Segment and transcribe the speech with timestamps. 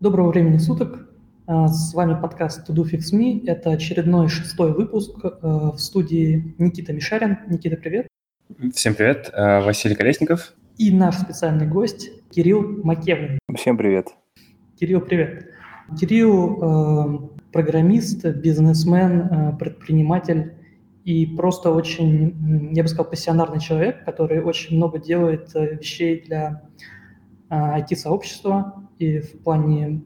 [0.00, 1.10] Доброго времени суток.
[1.46, 3.44] А, с вами подкаст To Do Fix Me.
[3.46, 7.36] Это очередной шестой выпуск э, в студии Никита Мишарин.
[7.48, 8.06] Никита, привет.
[8.74, 9.30] Всем привет.
[9.34, 10.54] Э, Василий Колесников.
[10.78, 13.38] И наш специальный гость Кирилл Макевин.
[13.54, 14.08] Всем привет.
[14.80, 15.50] Кирилл, привет.
[16.00, 17.18] Кирилл э,
[17.52, 20.54] программист, бизнесмен, предприниматель
[21.04, 26.62] и просто очень, я бы сказал, пассионарный человек, который очень много делает вещей для
[27.50, 30.02] IT-сообщества и в плане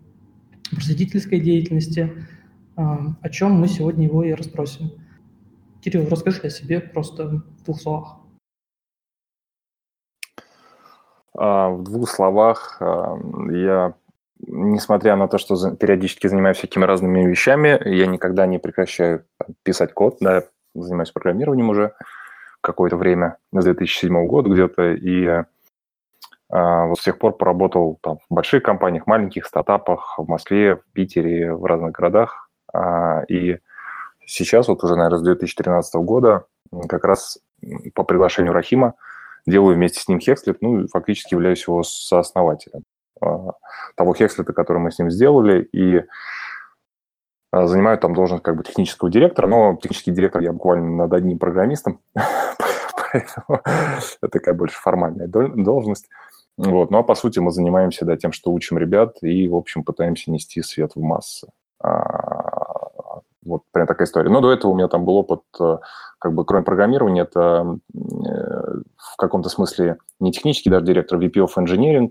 [0.70, 2.12] просветительской деятельности,
[2.76, 4.92] а, о чем мы сегодня его и расспросим.
[5.82, 8.16] Кирилл, расскажи о себе просто в двух словах.
[11.36, 13.18] А, в двух словах а,
[13.50, 13.94] я,
[14.38, 19.26] несмотря на то, что периодически занимаюсь всякими разными вещами, я никогда не прекращаю
[19.64, 21.94] писать код, да, занимаюсь программированием уже
[22.60, 25.44] какое-то время, с 2007 года где-то, и
[26.54, 31.52] вот с тех пор поработал там, в больших компаниях, маленьких стартапах, в Москве, в Питере,
[31.52, 32.48] в разных городах.
[32.72, 33.58] А, и
[34.24, 36.44] сейчас, вот уже, наверное, с 2013 года,
[36.88, 37.38] как раз
[37.94, 38.94] по приглашению Рахима
[39.46, 42.82] делаю вместе с ним Хекслет, ну, фактически являюсь его сооснователем
[43.20, 43.54] а,
[43.96, 46.04] того Хекслета, который мы с ним сделали, и
[47.52, 52.00] занимаю там должность как бы технического директора, но технический директор я буквально над одним программистом,
[53.12, 53.60] поэтому
[54.22, 56.08] это такая больше формальная должность.
[56.56, 56.90] Вот.
[56.90, 60.30] Ну а по сути мы занимаемся да, тем, что учим ребят и, в общем, пытаемся
[60.30, 61.48] нести свет в массы.
[61.82, 62.74] А,
[63.44, 64.30] вот прям такая история.
[64.30, 65.78] Но до этого у меня там был опыт, э,
[66.18, 67.98] как бы, кроме программирования, это э,
[68.96, 72.10] в каком-то смысле не технический даже директор, VP of Engineering.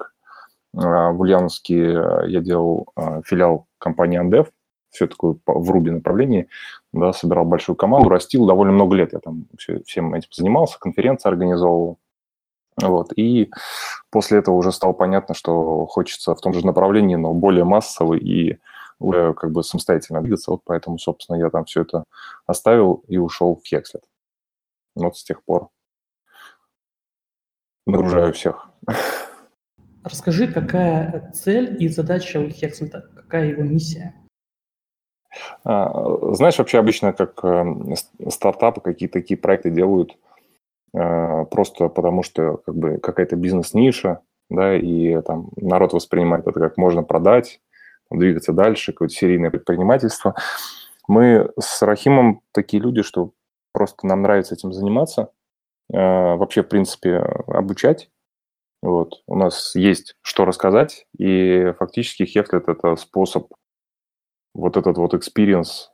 [0.76, 1.92] А, в Ульяновске
[2.28, 4.50] я делал э, филиал компании Andev,
[4.90, 6.48] все такое в Руби направлении,
[6.92, 9.14] да, собирал большую команду, растил довольно много лет.
[9.14, 11.98] Я там все, всем этим занимался, конференции организовывал.
[12.82, 13.14] Вот.
[13.16, 13.52] И
[14.10, 18.60] после этого уже стало понятно, что хочется в том же направлении, но более массовый и
[19.00, 20.52] уже как бы самостоятельно двигаться.
[20.52, 22.04] Вот поэтому, собственно, я там все это
[22.46, 24.04] оставил и ушел в Хекслет.
[24.96, 25.70] Вот с тех пор
[27.86, 28.70] нагружаю всех.
[30.04, 34.16] Расскажи, какая цель и задача у Хекслета, какая его миссия?
[35.64, 37.66] А, знаешь, вообще обычно как э,
[38.30, 40.18] стартапы какие-то такие проекты делают–
[40.94, 47.04] просто потому что как бы какая-то бизнес-ниша, да, и там народ воспринимает это как можно
[47.04, 47.60] продать,
[48.12, 50.36] двигаться дальше, какое-то серийное предпринимательство.
[51.08, 53.32] Мы с Рахимом такие люди, что
[53.72, 55.32] просто нам нравится этим заниматься,
[55.92, 57.18] а, вообще, в принципе,
[57.48, 58.10] обучать.
[58.82, 59.24] Вот.
[59.28, 63.48] У нас есть что рассказать, и фактически Хефлет– это способ
[64.54, 65.88] вот этот вот experience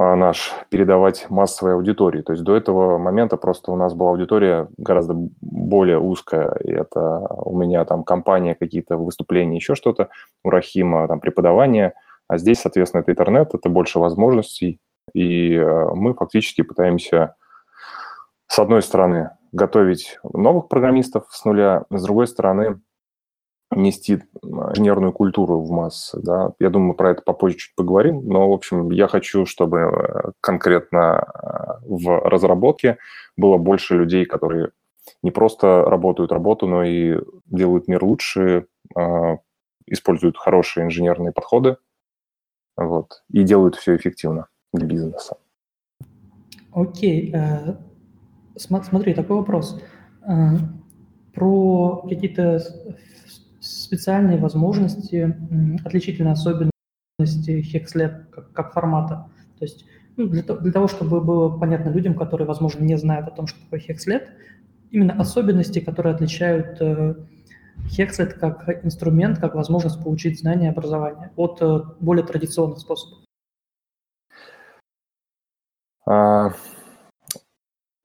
[0.00, 2.22] наш передавать массовой аудитории.
[2.22, 6.54] То есть до этого момента просто у нас была аудитория гораздо более узкая.
[6.64, 10.08] И это у меня там компания, какие-то выступления, еще что-то,
[10.44, 11.94] у Рахима там преподавание.
[12.28, 14.80] А здесь, соответственно, это интернет, это больше возможностей.
[15.14, 17.34] И а, мы фактически пытаемся,
[18.46, 22.80] с одной стороны, готовить новых программистов с нуля, с другой стороны,
[23.74, 26.18] нести инженерную культуру в массы.
[26.22, 26.52] Да?
[26.58, 31.22] Я думаю, про это попозже чуть поговорим, но, в общем, я хочу, чтобы э, конкретно
[31.22, 31.48] э,
[31.82, 32.98] в разработке
[33.36, 34.72] было больше людей, которые
[35.22, 38.66] не просто работают работу, но и делают мир лучше,
[38.96, 39.36] э,
[39.86, 41.76] используют хорошие инженерные подходы
[42.76, 45.36] вот, и делают все эффективно для бизнеса.
[46.72, 47.34] Окей.
[48.56, 49.80] Смотри, такой вопрос.
[51.34, 52.60] Про какие-то
[53.70, 55.36] специальные возможности,
[55.84, 56.72] отличительные особенности
[57.20, 59.28] HexLab как, как формата.
[59.58, 59.84] То есть
[60.16, 63.60] ну, для, для того, чтобы было понятно людям, которые, возможно, не знают о том, что
[63.60, 64.28] такое HexLab,
[64.90, 67.14] именно особенности, которые отличают э,
[67.86, 73.18] Hexlet как инструмент, как возможность получить знания и образование от э, более традиционных способов.
[76.06, 76.52] А, э,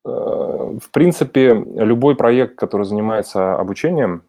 [0.06, 4.24] в принципе, любой проект, который занимается обучением,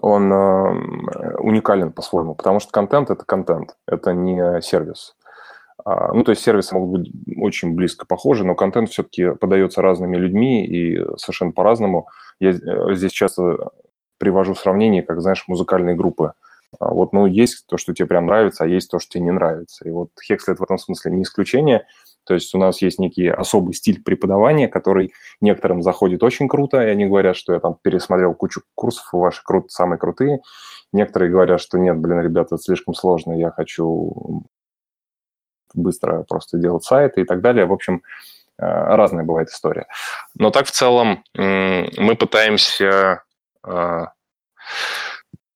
[0.00, 5.14] он э, уникален по-своему, потому что контент– это контент, это не сервис.
[5.84, 10.16] А, ну, то есть сервисы могут быть очень близко похожи, но контент все-таки подается разными
[10.16, 12.08] людьми и совершенно по-разному.
[12.40, 13.70] Я э, здесь часто
[14.18, 16.32] привожу сравнение, как, знаешь, музыкальные группы.
[16.80, 19.30] А вот, ну, есть то, что тебе прям нравится, а есть то, что тебе не
[19.32, 19.86] нравится.
[19.86, 21.86] И вот Hexlet в этом смысле не исключение–
[22.24, 26.90] то есть у нас есть некий особый стиль преподавания, который некоторым заходит очень круто, и
[26.90, 30.40] они говорят, что я там пересмотрел кучу курсов, ваши крут, самые крутые.
[30.92, 34.44] Некоторые говорят, что нет, блин, ребята, это слишком сложно, я хочу
[35.74, 37.66] быстро просто делать сайты и так далее.
[37.66, 38.02] В общем,
[38.58, 39.86] э, разная бывает история.
[40.34, 43.22] Но так в целом мы пытаемся
[43.66, 44.06] э,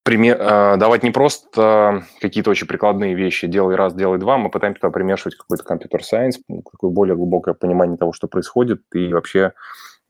[0.08, 4.80] пример, э, давать не просто какие-то очень прикладные вещи, делай раз, делай два, мы пытаемся
[4.80, 9.52] туда примешивать какой-то компьютер-сайенс, какое более глубокое понимание того, что происходит, и вообще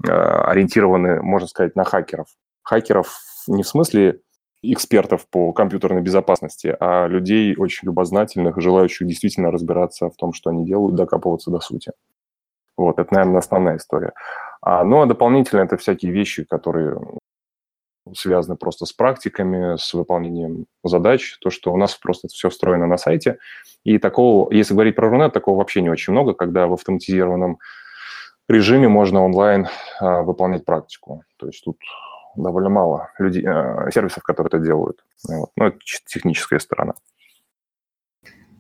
[0.07, 2.29] э, ориентированы, можно сказать, на хакеров.
[2.63, 3.19] Хакеров
[3.49, 4.21] не в смысле
[4.63, 10.65] экспертов по компьютерной безопасности, а людей очень любознательных, желающих действительно разбираться в том, что они
[10.65, 11.91] делают, докапываться до сути.
[12.77, 14.13] Вот, это, наверное, основная история.
[14.63, 17.01] А, ну, а дополнительно это всякие вещи, которые
[18.15, 22.97] связаны просто с практиками, с выполнением задач, то, что у нас просто все встроено на
[22.97, 23.39] сайте.
[23.85, 27.59] И такого, если говорить про Рунет, такого вообще не очень много, когда в автоматизированном
[28.49, 29.69] режиме можно онлайн
[30.01, 31.25] а, выполнять практику.
[31.37, 31.79] То есть тут
[32.37, 35.05] довольно мало людей, а, сервисов, которые это делают.
[35.29, 35.51] Вот.
[35.57, 36.95] Ну, это техническая сторона.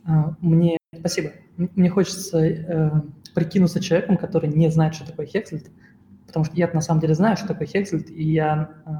[0.06, 1.32] А, мне спасибо.
[1.56, 2.90] Мне хочется э,
[3.34, 5.68] прикинуться человеком, который не знает, что такое Hexlet,
[6.26, 8.90] потому что я на самом деле знаю, что такое Hexlet, и я э,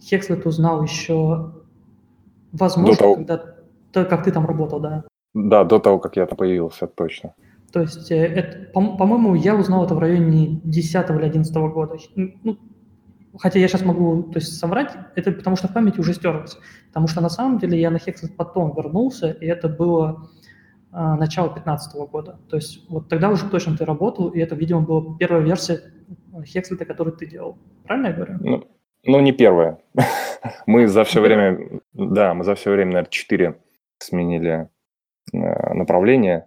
[0.00, 1.52] Hexlet узнал еще,
[2.52, 3.14] возможно, до того...
[3.16, 3.44] когда
[3.92, 5.04] то, как ты там работал, да?
[5.34, 7.34] Да, до того, как я там появился, точно.
[7.72, 11.96] То есть, э, это, по- по-моему, я узнал это в районе 10 или 11 года.
[12.16, 12.58] Ну,
[13.38, 16.58] хотя я сейчас могу то есть, соврать, это потому что в памяти уже стерлось.
[16.88, 20.28] Потому что на самом деле я на Hexlet потом вернулся, и это было
[20.90, 22.38] а, начало 2015 года.
[22.48, 25.80] То есть вот тогда уже точно ты работал, и это, видимо, была первая версия
[26.32, 27.58] Hexlet, которую ты делал.
[27.84, 28.38] Правильно я говорю?
[28.40, 28.64] Ну,
[29.08, 29.78] ну, не первая.
[30.66, 33.58] мы за все время, да, мы за все время, наверное, четыре
[33.98, 34.68] сменили
[35.32, 36.46] э, направление.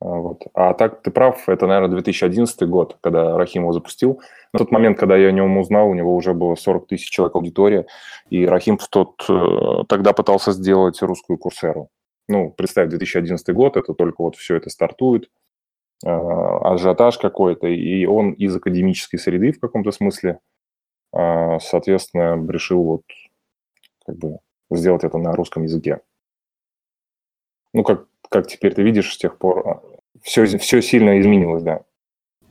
[0.00, 0.42] А, вот.
[0.52, 4.20] А так ты прав, это, наверное, 2011 год, когда Рахим его запустил.
[4.52, 7.36] На тот момент, когда я о нем узнал, у него уже было 40 тысяч человек
[7.36, 7.86] аудитория,
[8.28, 11.88] и Рахим в тот, э, тогда пытался сделать русскую курсеру.
[12.28, 15.30] Ну, представь, 2011 год, это только вот все это стартует,
[16.04, 20.40] э, ажиотаж какой-то, и он из академической среды в каком-то смысле–
[21.60, 23.02] соответственно, решил вот
[24.06, 24.38] как бы
[24.70, 26.00] сделать это на русском языке.
[27.72, 29.82] Ну, как, как теперь ты видишь, с тех пор
[30.22, 31.82] все, а, все сильно изменилось, да.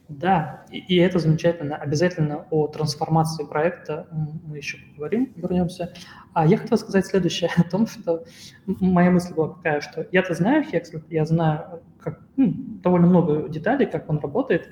[0.10, 1.78] Да, и, и это замечательно.
[1.78, 5.94] Обязательно о трансформации проекта мы еще поговорим, вернемся.
[6.34, 8.26] А я хотел сказать следующее о том, что
[8.66, 13.86] моя мысль была такая, что я-то знаю Hexlet, я знаю как, ну, довольно много деталей,
[13.86, 14.72] как он работает, а,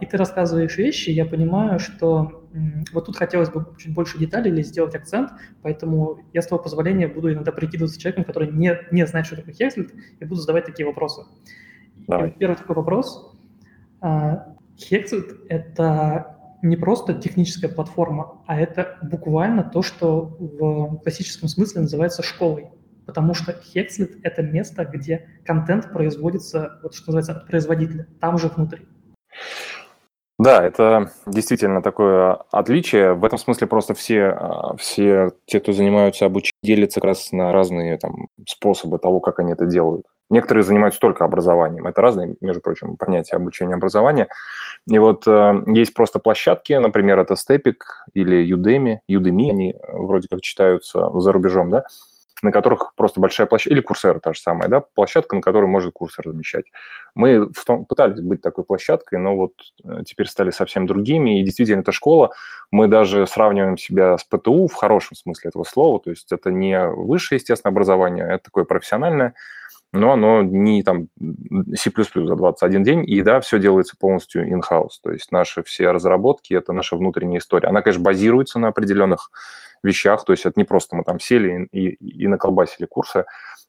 [0.00, 2.44] и ты рассказываешь вещи, я понимаю, что
[2.92, 5.30] вот тут хотелось бы чуть больше деталей или сделать акцент,
[5.62, 9.54] поэтому я, с твоего позволения, буду иногда прикидываться человеком, который не, не знает, что такое
[9.54, 9.90] Hexlet,
[10.20, 11.24] и буду задавать такие вопросы.
[12.06, 12.30] Давай.
[12.32, 13.34] Первый такой вопрос.
[14.00, 21.82] А, Hexlet— это не просто техническая платформа, а это буквально то, что в классическом смысле
[21.82, 22.70] называется школой.
[23.06, 28.48] Потому что Hexlet— это место, где контент производится, вот что называется, от производителя, там же
[28.48, 28.86] внутри.
[30.38, 33.14] Да, это действительно такое отличие.
[33.14, 37.52] В этом смысле просто все, а, все те, кто занимаются обучением, делятся как раз на
[37.52, 40.06] разные там, способы того, как они это делают.
[40.30, 41.86] Некоторые занимаются только образованием.
[41.86, 44.26] Это разные, между прочим, понятия обучения и образования.
[44.88, 48.98] И вот э, есть просто площадки, например, это Степик или Udemy.
[49.08, 51.84] Udemy, они э, вроде как читаются за рубежом, да,
[52.44, 55.92] на которых просто большая площадка, или курсера та же самая, да, площадка, на которой может
[55.94, 56.66] курсор размещать.
[57.14, 59.52] Мы в том, пытались быть такой площадкой, но вот
[59.82, 62.32] э, теперь стали совсем другими, и действительно, это школа,
[62.70, 66.86] мы даже сравниваем себя с ПТУ в хорошем смысле этого слова, то есть это не
[66.86, 69.34] высшее, естественно, образование, это такое профессиональное,
[69.92, 71.08] но оно не там
[71.74, 76.52] C++ за 21 день, и да, все делается полностью in-house, то есть наши все разработки,
[76.52, 77.68] это наша внутренняя история.
[77.68, 79.30] Она, конечно, базируется на определенных
[79.84, 83.24] вещах, то есть это не просто мы там сели и, и, и наколбасили курсы,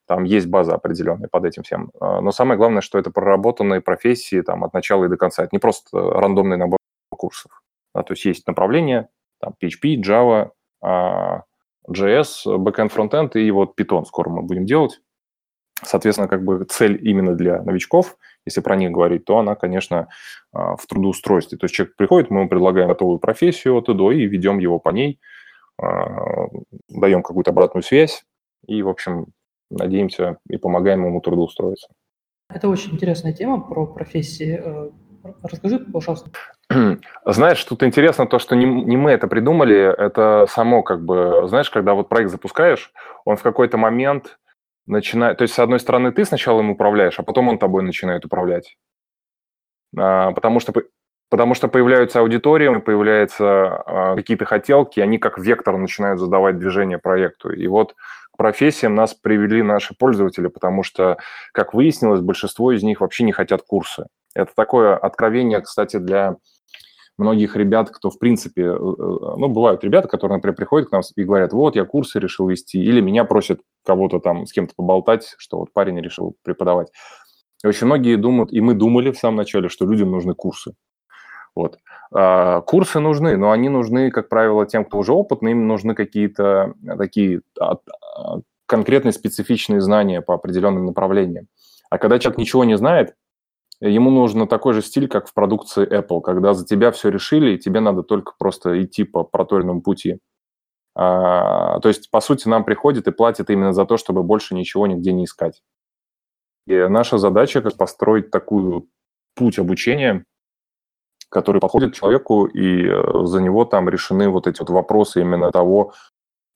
[0.08, 1.92] там есть база определенная под этим всем.
[2.00, 5.44] А, но самое главное, что это проработанные профессии там, от начала и до конца.
[5.44, 6.78] Это не просто рандомный набор
[7.10, 7.64] курсов.
[7.94, 9.08] Да, то есть есть направление,
[9.40, 10.52] там, PHP, Java,
[10.84, 15.02] JS, backend, frontend и вот Python скоро мы будем делать.
[15.84, 20.08] Соответственно, как бы цель именно для новичков, если про них говорить, то она, конечно,
[20.54, 21.58] а, в трудоустройстве.
[21.58, 24.78] То есть человек приходит, мы ему предлагаем готовую профессию от и до и ведем его
[24.78, 25.36] по ней– а,
[25.78, 28.24] даем какую-то обратную связь
[28.68, 29.28] и, в общем,
[29.70, 31.88] надеемся и помогаем ему трудоустроиться.
[32.50, 34.60] Это очень интересная тема про профессии.
[34.64, 34.90] Э,
[35.44, 36.32] расскажи, пожалуйста.
[37.26, 41.70] Знаешь, тут интересно то, что не, не мы это придумали, это само как бы, знаешь,
[41.70, 42.92] когда вот проект запускаешь,
[43.24, 44.40] он в какой-то момент
[44.88, 48.26] начинает, то есть с одной стороны ты сначала им управляешь, а потом он тобой начинает
[48.26, 48.78] управлять.
[49.98, 50.74] А, потому что
[51.36, 57.52] Потому что появляются аудитории, появляются э, какие-то хотелки, они как вектор начинают задавать движение проекту.
[57.52, 57.94] И вот
[58.32, 61.18] к профессиям нас привели наши пользователи, потому что,
[61.52, 64.06] как выяснилось, большинство из них вообще не хотят курсы.
[64.34, 66.38] Это такое откровение, кстати, для
[67.18, 71.02] многих ребят, кто, в принципе, э, э, ну, бывают ребята, которые, например, приходят к нам
[71.18, 75.36] и говорят, вот, я курсы решил вести, или меня просят кого-то там с кем-то поболтать,
[75.38, 76.94] что вот парень решил преподавать.
[77.62, 80.76] И очень многие думают, и мы думали в самом начале, что людям нужны курсы.
[81.56, 81.80] Вот.
[82.12, 86.74] А, курсы нужны, но они нужны, как правило, тем, кто уже опытный, им нужны какие-то
[86.98, 87.78] такие а,
[88.66, 91.48] конкретные специфичные знания по определенным направлениям.
[91.90, 93.16] А когда человек ничего не знает,
[93.80, 97.60] ему нужно такой же стиль, как в продукции Apple, когда за тебя все решили, и
[97.60, 100.20] тебе надо только просто идти по проторенному пути.
[100.96, 104.88] А, то есть, по сути, нам приходит и платит именно за то, чтобы больше ничего
[104.88, 105.62] нигде не искать.
[106.68, 108.88] И наша задача как построить такую
[109.36, 110.26] путь обучения,
[111.36, 115.92] который подходит человеку, и э, за него там решены вот эти вот вопросы именно того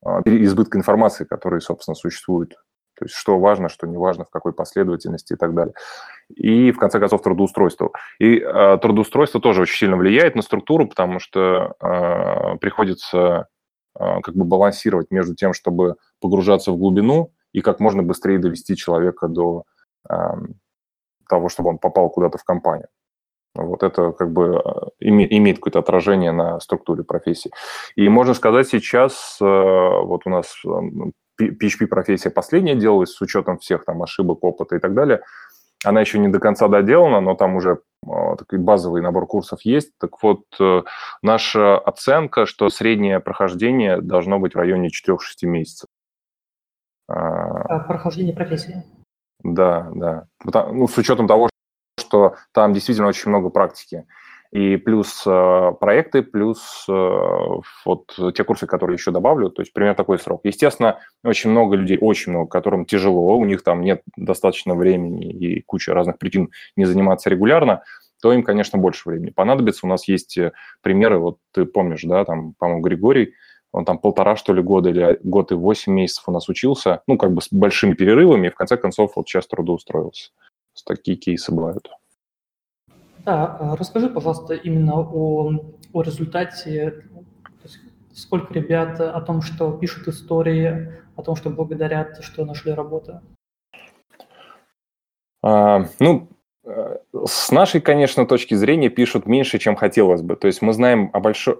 [0.01, 2.55] а, избытка информации, который, собственно, существует
[2.98, 5.74] то есть что важно, что не важно, в какой последовательности и так далее.
[6.36, 7.91] И, в конце концов, трудоустройство.
[8.19, 13.48] И э, трудоустройство тоже очень сильно влияет на структуру, потому что э, приходится
[13.98, 18.75] э, как бы балансировать между тем, чтобы погружаться в глубину и как можно быстрее довести
[18.75, 19.63] человека до
[20.09, 20.15] э,
[21.29, 22.89] того, чтобы он попал куда-то в компанию.
[23.65, 24.61] Вот это как бы
[24.99, 27.51] имеет какое-то отражение на структуре профессии.
[27.95, 30.55] И можно сказать, сейчас вот у нас
[31.39, 35.21] PHP-профессия последняя делалась с учетом всех там ошибок, опыта и так далее.
[35.85, 39.93] Она еще не до конца доделана, но там уже э, такой базовый набор курсов есть.
[39.97, 40.81] Так вот, э,
[41.21, 45.87] наша оценка, что среднее прохождение должно быть в районе 4-6 месяцев.
[47.07, 48.83] А, прохождение профессии.
[49.41, 50.27] Да, да.
[50.73, 51.49] Ну, с учетом того,
[52.00, 54.06] что там действительно очень много практики
[54.51, 56.91] и плюс э, проекты, плюс э,
[57.86, 60.41] вот те курсы, которые еще добавлю, то есть примерно такой срок.
[60.44, 65.62] Естественно, очень много людей, очень много, которым тяжело, у них там нет достаточно времени и
[65.62, 67.84] куча разных причин не заниматься регулярно,
[68.22, 69.86] то им, конечно, больше времени понадобится.
[69.86, 70.51] У нас есть э,
[70.82, 73.36] примеры, вот ты помнишь, да, там, по-моему, Григорий,
[73.72, 77.20] он там полтора, что ли, года или год и восемь месяцев у нас учился, ну,
[77.20, 80.32] как бы с большими перерывами, и в конце концов вот сейчас трудоустроился.
[80.86, 81.89] Такие кейсы бывают.
[83.25, 85.51] Да, а расскажи, пожалуйста, именно о,
[85.93, 87.03] о результате,
[88.13, 93.21] сколько ребят о том, что пишут истории, о том, что благодарят, что нашли работу.
[95.41, 96.29] А, ну,
[96.65, 100.36] э, с нашей, конечно, точки зрения пишут меньше, чем хотелось бы.
[100.36, 101.57] То есть мы знаем о большой,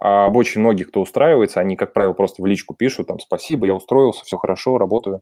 [0.00, 3.66] а, об очень многих, кто устраивается, они, как правило, просто в личку пишут, там, спасибо,
[3.66, 5.20] я устроился, все хорошо, работаю.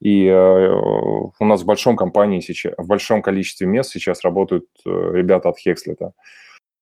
[0.00, 4.90] И э, у нас в большом компании сейчас, в большом количестве мест сейчас работают э,
[4.90, 6.12] ребята от Хекслета.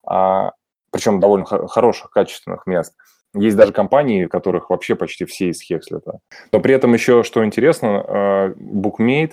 [0.07, 0.53] А,
[0.91, 2.95] причем довольно хороших, качественных мест.
[3.35, 6.21] Есть даже компании, в которых вообще почти все из Хекслета.
[6.53, 9.33] Но при этом еще, что интересно, э, Bookmate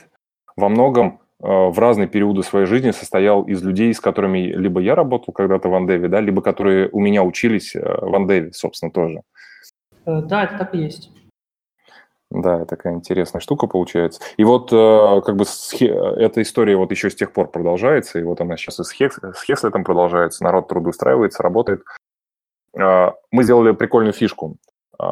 [0.56, 5.34] во многом в разные периоды своей жизни состоял из людей, с которыми либо я работал
[5.34, 9.22] когда-то в Андеве, да, либо которые у меня учились в Андеве, собственно, тоже.
[10.06, 11.12] Да, это так и есть.
[12.32, 14.20] Да, такая интересная штука получается.
[14.38, 18.42] И вот э, как бы эта история вот еще с тех пор продолжается, и вот
[18.42, 21.84] она сейчас и с, Хекс, с Хеслетом продолжается, народ трудоустраивается, работает.
[22.78, 24.58] Э, мы сделали прикольную фишку.
[25.00, 25.06] Э,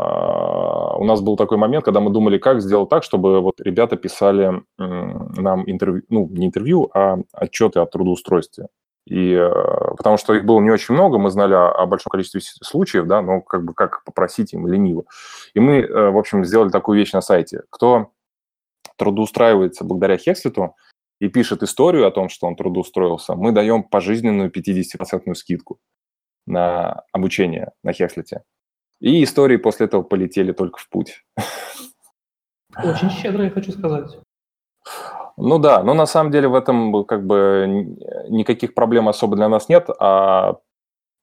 [0.96, 4.64] у нас был такой момент, когда мы думали, как сделать так, чтобы вот ребята писали
[4.78, 8.68] нам интервью, ну, не интервью, а отчеты о трудоустройстве.
[9.06, 9.50] И э,
[9.98, 13.22] потому что их было не очень много, мы знали о, о большом количестве случаев, да,
[13.22, 15.04] но как бы как попросить им лениво.
[15.54, 17.64] И мы, э, в общем, сделали такую вещь на сайте.
[17.70, 18.12] Кто
[18.98, 20.76] трудоустраивается благодаря Хекслету
[21.20, 25.80] и пишет историю о том, что он трудоустроился, мы даем пожизненную 50% скидку
[26.46, 28.44] на обучение на Хекслете.
[29.04, 31.26] И истории после этого полетели только в путь.
[32.82, 34.18] Очень щедро, я хочу сказать.
[35.36, 37.98] Ну да, но на самом деле в этом как бы
[38.30, 40.60] никаких проблем особо для нас нет, а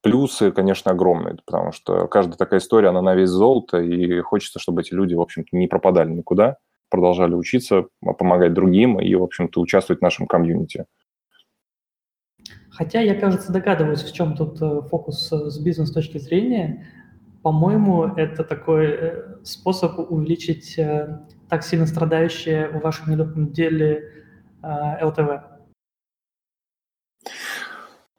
[0.02, 4.82] плюсы, конечно, огромные, потому что каждая такая история, она на весь золото, и хочется, чтобы
[4.82, 6.58] эти люди, в общем-то, не пропадали никуда,
[6.90, 7.86] продолжали учиться,
[8.18, 10.84] помогать другим и, в общем-то, участвовать в нашем комьюнити.
[12.70, 16.86] Хотя я, кажется, догадываюсь, в чем тут э, фокус э, с бизнес точки зрения.
[17.42, 20.78] По-моему, это такой э, способ увеличить
[21.50, 24.04] так сильно страдающие в вашем нелегком деле
[24.62, 25.42] э, ЛТВ?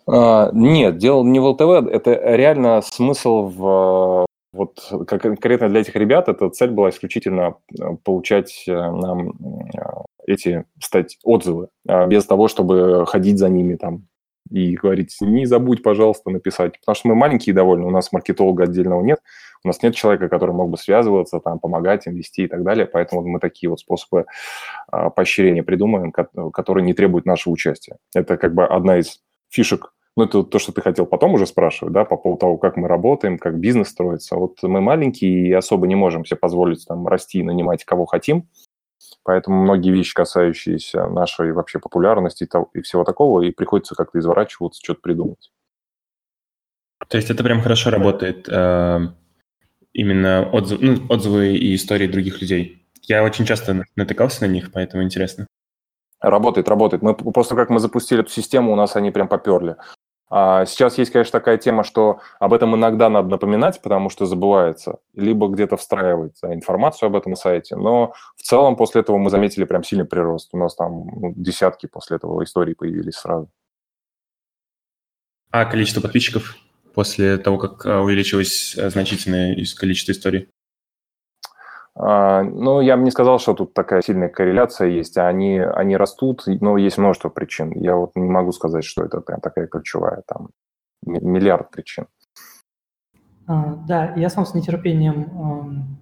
[0.08, 6.28] А, нет, дело не в ЛТВ, это реально смысл в вот конкретно для этих ребят
[6.28, 9.34] эта цель была исключительно э, получать э, нам
[10.28, 14.08] эти стать отзывы, а без того, чтобы ходить за ними там
[14.52, 16.80] и говорить, не забудь, пожалуйста, написать.
[16.80, 19.20] Потому что мы маленькие довольно, у нас маркетолога отдельного нет,
[19.64, 22.86] у нас нет человека, который мог бы связываться, там, помогать им вести и так далее,
[22.86, 24.26] поэтому мы такие вот способы
[24.92, 27.98] а, поощрения придумываем, которые не требуют нашего участия.
[28.14, 31.94] Это как бы одна из фишек ну, это то, что ты хотел потом уже спрашивать,
[31.94, 34.36] да, по поводу того, как мы работаем, как бизнес строится.
[34.36, 38.50] Вот мы маленькие и особо не можем себе позволить там расти и нанимать кого хотим,
[39.24, 45.02] поэтому многие вещи, касающиеся нашей вообще популярности и всего такого, и приходится как-то изворачиваться, что-то
[45.02, 45.52] придумать.
[47.08, 49.00] То есть это прям хорошо работает, э,
[49.94, 52.86] именно отзыв, ну, отзывы и истории других людей.
[53.04, 55.48] Я очень часто натыкался на них, поэтому интересно.
[56.20, 57.02] Работает, работает.
[57.02, 59.76] Мы после как мы запустили эту систему, у нас они прям поперли.
[60.34, 65.00] А сейчас есть, конечно, такая тема, что об этом иногда надо напоминать, потому что забывается,
[65.14, 67.76] либо где-то встраивать информацию об этом сайте.
[67.76, 70.52] Но в целом после этого мы заметили прям сильный прирост.
[70.54, 73.50] У нас там ну, десятки после этого историй появились сразу.
[75.52, 76.56] А количество подписчиков
[76.94, 80.48] после того, как а, увеличилось а, значительное количество историй?
[81.96, 85.18] А, ну, я бы не сказал, что тут такая сильная корреляция есть.
[85.18, 87.72] Они, они растут, но есть множество причин.
[87.72, 90.50] Я вот не могу сказать, что это прям такая ключевая, там,
[91.06, 92.08] миллиард причин.
[93.48, 95.98] А, да, я сам с нетерпением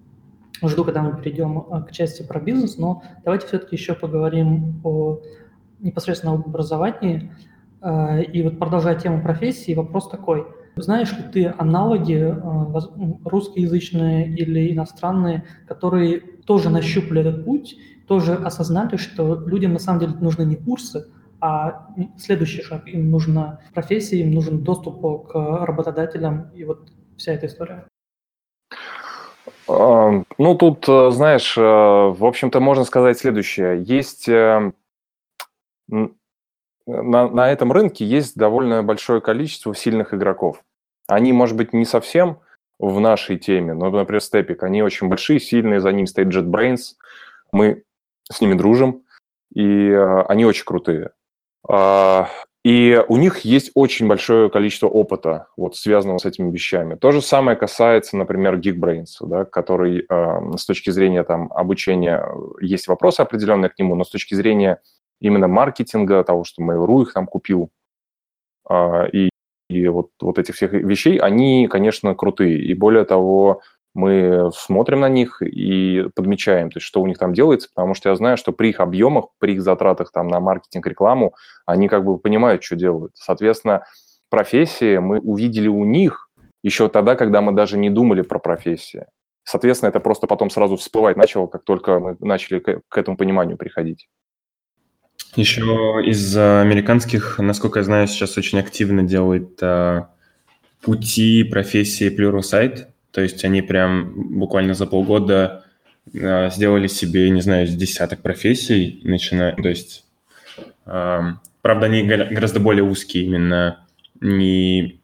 [0.62, 5.20] жду, когда мы перейдем а, к части про бизнес, но давайте все-таки еще поговорим о
[5.78, 7.32] непосредственно об образовании.
[7.82, 15.44] И вот продолжая тему профессии, вопрос такой– знаешь ли ты аналоги э, русскоязычные или иностранные,
[15.66, 21.06] которые тоже нащупали этот путь, тоже осознали, что людям на самом деле нужны не курсы,
[21.40, 22.88] а следующий шаг.
[22.88, 25.34] Им нужна профессия, им нужен доступ к
[25.64, 27.86] работодателям и вот вся эта история.
[29.68, 33.82] А, ну, тут, э, знаешь, э, в общем-то, можно сказать следующее.
[33.82, 34.28] Есть
[36.90, 40.62] на, на этом рынке есть довольно большое количество сильных игроков.
[41.06, 42.40] Они, может быть, не совсем
[42.78, 46.94] в нашей теме, но, например, Степик, они очень большие, сильные, за ним стоит JetBrains,
[47.52, 47.82] мы
[48.30, 49.02] с ними дружим,
[49.52, 51.10] и э, они очень крутые.
[51.68, 52.24] Э,
[52.62, 56.94] и у них есть очень большое количество опыта, вот, связанного с этими вещами.
[56.94, 62.24] То же самое касается, например, Geekbrains, да, который э, с точки зрения там, обучения,
[62.60, 64.80] есть вопросы определенные к нему, но с точки зрения
[65.20, 67.70] именно маркетинга, того, что Mail.ru их там купил,
[68.68, 69.30] э, и
[69.70, 72.58] и вот, вот этих всех вещей, они, конечно, крутые.
[72.58, 73.62] И более того,
[73.94, 78.08] мы смотрим на них и подмечаем, то есть что у них там делается, потому что
[78.08, 81.34] я знаю, что при их объемах, при их затратах там на маркетинг, рекламу,
[81.66, 83.12] они как бы понимают, что делают.
[83.14, 83.84] Соответственно,
[84.28, 86.28] профессии мы увидели у них
[86.64, 89.06] еще тогда, когда мы даже не думали про профессии.
[89.44, 94.08] Соответственно, это просто потом сразу всплывать начало, как только мы начали к этому пониманию приходить.
[95.36, 95.62] Еще
[96.04, 100.08] из американских, насколько я знаю, сейчас очень активно делают а,
[100.82, 102.86] пути профессии Pluralsight.
[103.12, 105.64] То есть они прям буквально за полгода
[106.14, 110.04] а, сделали себе, не знаю, десяток профессий, начиная, то есть,
[110.84, 113.86] а, правда, они гораздо более узкие именно,
[114.20, 115.00] не,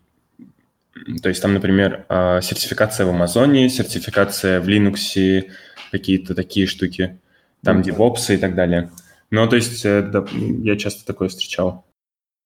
[1.23, 5.45] то есть там, например, а, сертификация в Амазоне, сертификация в Linux,
[5.93, 7.21] какие-то такие штуки,
[7.63, 8.91] там DevOps и так далее–
[9.31, 11.85] ну, то есть э, да, я часто такое встречал.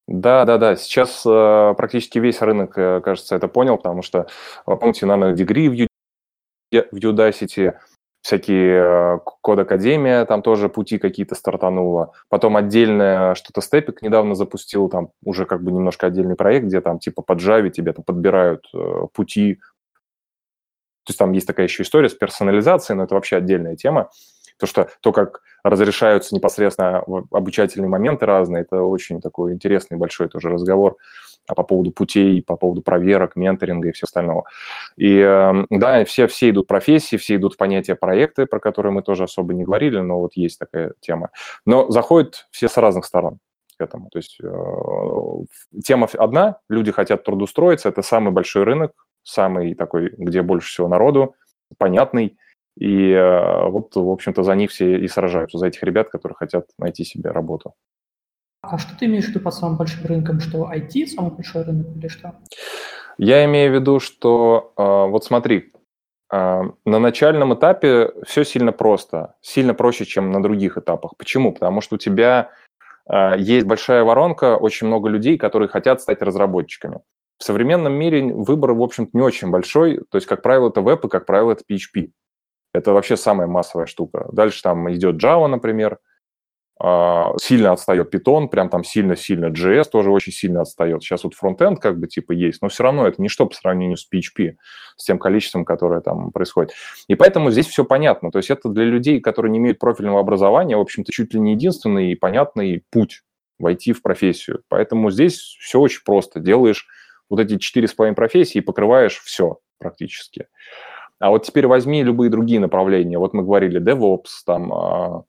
[0.07, 0.77] Да, да, да.
[0.77, 4.27] Сейчас э, практически весь рынок, э, кажется, это понял, потому что,
[4.65, 7.75] помните, наверное, Degree в, U- в Udacity,
[8.23, 12.13] всякие э, Код Академия, там тоже пути какие-то стартануло.
[12.29, 16.99] Потом отдельное что-то Степик недавно запустил, там уже как бы немножко отдельный проект, где там
[16.99, 19.61] типа под Java тебе там подбирают э, пути.
[21.05, 24.11] То есть там есть такая еще история с персонализацией, но это вообще отдельная тема.
[24.59, 30.49] То, что то, как разрешаются непосредственно обучательные моменты разные, это очень такой интересный большой тоже
[30.49, 30.97] разговор
[31.47, 34.45] а по поводу путей, по поводу проверок, менторинга и всего остального.
[34.97, 39.03] И эм, да, все, все идут профессии, все идут в понятие проекты, про которые мы
[39.03, 41.31] тоже особо не говорили, но вот есть такая тема.
[41.67, 43.39] Но заходят все с разных сторон
[43.79, 44.11] этому.
[44.11, 48.93] То есть э, тема одна, люди хотят трудоустроиться, это самый большой рынок,
[49.23, 51.35] самый такой, где больше всего народу,
[51.79, 52.37] понятный,
[52.77, 56.67] и э, вот, в общем-то, за них все и сражаются, за этих ребят, которые хотят
[56.79, 57.75] найти себе работу.
[58.63, 60.41] А что ты имеешь в виду под самым большим рынком?
[60.41, 62.35] Что IT самый большой рынок или что?
[63.19, 65.73] Я имею в виду, что э, вот смотри,
[66.33, 71.17] э, на начальном этапе все сильно просто, сильно проще, чем на других этапах.
[71.17, 71.53] Почему?
[71.53, 72.51] Потому что у тебя
[73.39, 77.01] есть большая воронка, очень много людей, которые хотят стать разработчиками.
[77.41, 80.05] В современном мире выбор, в общем-то, не очень большой.
[80.11, 82.11] То есть, как правило, это веб и, как правило, это PHP.
[82.73, 84.29] Это вообще самая массовая штука.
[84.33, 85.99] Дальше там идет Java, например,
[86.83, 91.03] а, сильно отстает Python, прям там сильно-сильно JS тоже очень сильно отстает.
[91.03, 94.09] Сейчас вот фронтенд как бы типа есть, но все равно это ничто по сравнению с
[94.11, 94.55] PHP,
[94.97, 96.73] с тем количеством, которое там происходит.
[97.07, 98.31] И поэтому здесь все понятно.
[98.31, 101.53] То есть это для людей, которые не имеют профильного образования, в общем-то, чуть ли не
[101.53, 103.25] единственный и понятный путь
[103.59, 104.63] войти в профессию.
[104.69, 106.41] Поэтому здесь все очень просто.
[106.41, 106.87] Делаешь
[107.29, 110.47] вот эти четыре с половиной профессии и покрываешь все практически.
[111.21, 113.19] А вот теперь возьми любые другие направления.
[113.19, 115.25] Вот мы говорили DevOps, там а,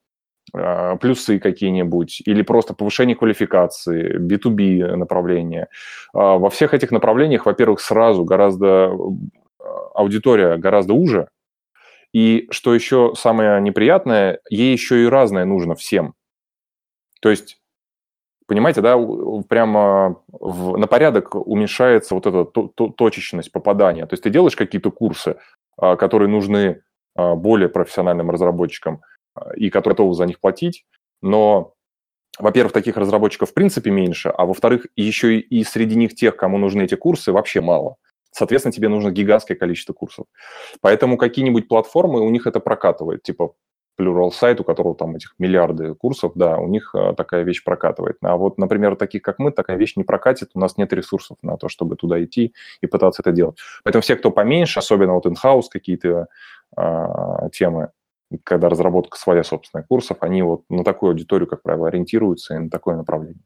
[0.54, 5.67] а, плюсы какие-нибудь, или просто повышение квалификации, B2B направления.
[6.13, 8.91] А, во всех этих направлениях, во-первых, сразу гораздо
[9.93, 11.27] аудитория гораздо уже,
[12.13, 16.13] и что еще самое неприятное, ей еще и разное нужно всем.
[17.21, 17.62] То есть,
[18.47, 18.97] понимаете, да,
[19.47, 24.06] прямо в, на порядок уменьшается вот эта то, то, точечность попадания.
[24.06, 25.38] То есть ты делаешь какие-то курсы,
[25.96, 26.82] которые нужны
[27.15, 29.02] а, более профессиональным разработчикам
[29.36, 30.86] а, и которые готовы за них платить,
[31.22, 31.74] но
[32.39, 36.84] во-первых, таких разработчиков в принципе меньше, а во-вторых, еще и среди них тех, кому нужны
[36.84, 37.98] эти курсы, вообще мало.
[38.32, 40.26] Соответственно, тебе нужно гигантское количество курсов.
[40.80, 43.54] Поэтому какие-нибудь платформы, у них это прокатывает, типа
[43.99, 48.17] Plural сайт, у которого там этих миллиарды курсов, да, у них а, такая вещь прокатывает.
[48.21, 51.58] А вот, например, таких, как мы, такая вещь не прокатит, у нас нет ресурсов на
[51.58, 53.58] то, чтобы туда идти и пытаться это делать.
[53.84, 56.27] Поэтому все, кто поменьше, особенно вот in-house какие-то
[56.75, 57.89] а, темы,
[58.43, 62.69] когда разработка своя собственная курсов, они вот на такую аудиторию, как правило, ориентируются и на
[62.69, 63.43] такое направление.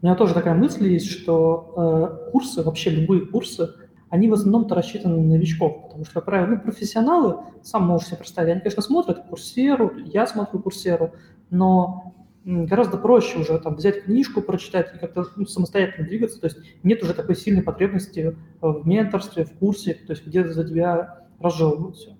[0.00, 3.74] У меня тоже такая мысль есть, что э, курсы, вообще любые курсы,
[4.10, 8.18] они в основном-то рассчитаны на новичков, потому что, как правило, ну, профессионалы, сам можешь себе
[8.18, 11.12] представить, они, конечно, смотрят курсеру, я смотрю курсеру,
[11.50, 16.58] но гораздо проще уже там взять книжку, прочитать и как-то ну, самостоятельно двигаться, то есть
[16.82, 21.96] нет уже такой сильной потребности в менторстве, в курсе, то есть где за тебя разжевывают
[21.96, 22.17] все.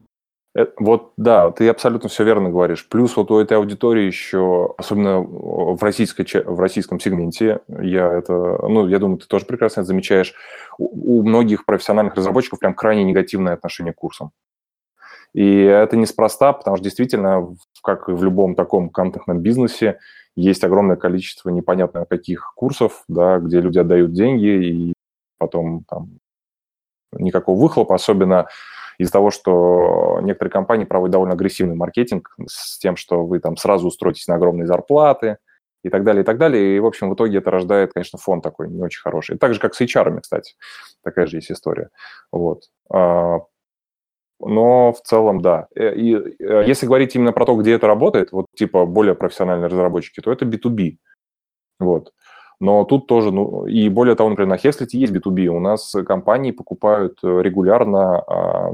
[0.57, 2.89] Э, вот, да, ты абсолютно все верно говоришь.
[2.89, 8.87] Плюс вот у этой аудитории еще, особенно в, российской, в российском сегменте, я это, ну,
[8.89, 10.35] я думаю, ты тоже прекрасно это замечаешь,
[10.79, 14.33] у, у многих профессиональных разработчиков прям крайне негативное отношение к курсам.
[15.35, 19.99] И это неспроста, потому что действительно, как и в любом таком контентном бизнесе,
[20.37, 24.93] есть огромное количество непонятно каких курсов, да, где люди отдают деньги, и
[25.37, 26.19] потом там
[27.13, 28.47] никакого выхлопа, особенно
[28.99, 33.89] из-за того, что некоторые компании проводят довольно агрессивный маркетинг с тем, что вы там сразу
[33.89, 35.39] устроитесь на огромные зарплаты
[35.85, 36.77] и так далее, и так далее.
[36.77, 39.39] И, в общем, в итоге это рождает, конечно, фон такой не очень хороший.
[39.39, 40.55] Так же, как с HR, кстати.
[41.05, 41.91] Такая же есть история.
[42.33, 42.65] Вот.
[42.93, 43.39] А,
[44.41, 45.69] но в целом, да.
[45.75, 49.69] Э, и э, если говорить именно про то, где это работает, вот типа более профессиональные
[49.69, 50.97] разработчики, то это B2B.
[51.81, 52.13] Вот.
[52.61, 55.47] Но тут тоже, ну, и более того, например, на Hexlet есть B2B.
[55.47, 58.73] У нас компании покупают э, регулярно а,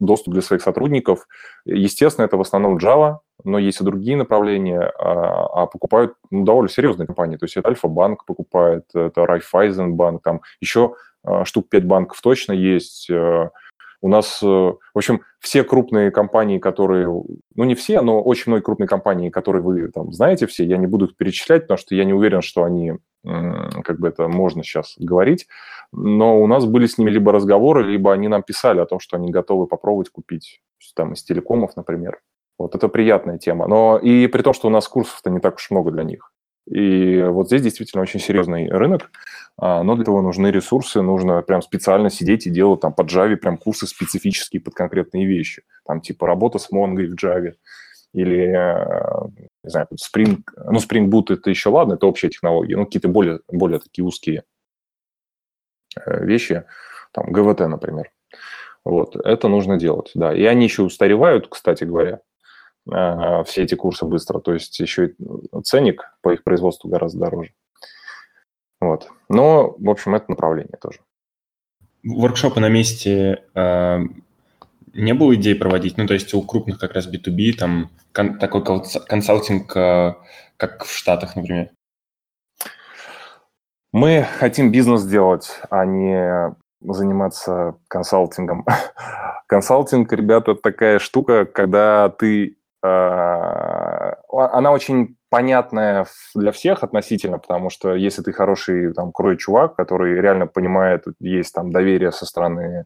[0.00, 1.28] доступ для своих сотрудников.
[1.64, 6.68] Естественно, это в основном Java, но есть и другие направления, а, а покупают ну, довольно
[6.68, 7.36] серьезные компании.
[7.36, 13.08] То есть это Альфа-банк покупает, это Райфайзенбанк, там еще а, штук 5 банков точно есть,
[13.08, 13.50] э,
[14.02, 18.62] у нас, э, в общем, все крупные компании, которые, ну не все, но очень многие
[18.62, 22.04] крупные компании, которые вы там знаете все, я не буду их перечислять, потому что я
[22.04, 25.46] не уверен, что они, как бы это можно сейчас говорить,
[25.92, 29.16] но у нас были с ними либо разговоры, либо они нам писали о том, что
[29.16, 30.60] они готовы попробовать купить
[30.94, 32.20] там из телекомов, например.
[32.58, 33.66] Вот это приятная тема.
[33.66, 36.32] Но и при том, что у нас курсов-то не так уж много для них.
[36.70, 39.10] И вот здесь действительно очень серьезный рынок,
[39.58, 43.58] но для этого нужны ресурсы, нужно прям специально сидеть и делать там под Java прям
[43.58, 45.62] курсы специфические под конкретные вещи.
[45.86, 47.52] Там типа работа с Mongo в Java
[48.14, 52.84] или, э, не знаю, Spring, ну, Spring Boot это еще ладно, это общая технология, ну,
[52.84, 54.44] какие-то более, более такие узкие
[55.96, 56.64] э, вещи,
[57.12, 58.10] там, GVT, например.
[58.84, 60.34] Вот, это нужно делать, да.
[60.34, 62.20] И они еще устаревают, кстати говоря,
[62.90, 64.40] а, все эти курсы быстро.
[64.40, 65.14] То есть еще
[65.64, 67.52] ценник по их производству гораздо дороже.
[68.82, 69.08] Вот.
[69.28, 70.98] Но, в общем, это направление тоже.
[72.02, 73.98] Воркшопы на месте э,
[74.92, 75.96] не было идей проводить?
[75.96, 78.64] Ну, то есть у крупных как раз B2B там кон- такой
[79.06, 80.14] консалтинг, э,
[80.56, 81.70] как в Штатах, например?
[83.92, 88.66] Мы хотим бизнес делать, а не заниматься консалтингом.
[89.46, 97.94] Консалтинг, ребята, такая штука, когда ты Э, она очень понятная для всех относительно, потому что
[97.94, 102.84] если ты хороший там крутой чувак, который реально понимает, есть там доверие со стороны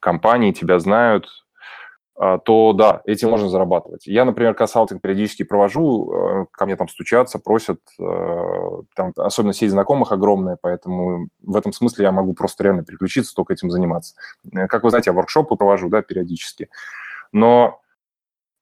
[0.00, 1.28] компании, тебя знают,
[2.20, 4.08] э, то да, этим можно зарабатывать.
[4.08, 10.10] Я, например, консалтинг периодически провожу, э, ко мне там стучатся, просят, там, особенно сеть знакомых
[10.10, 14.16] огромная, поэтому в этом смысле я могу просто реально переключиться, только этим заниматься.
[14.68, 16.70] Как вы знаете, я воркшопы провожу, да, периодически.
[17.30, 17.80] Но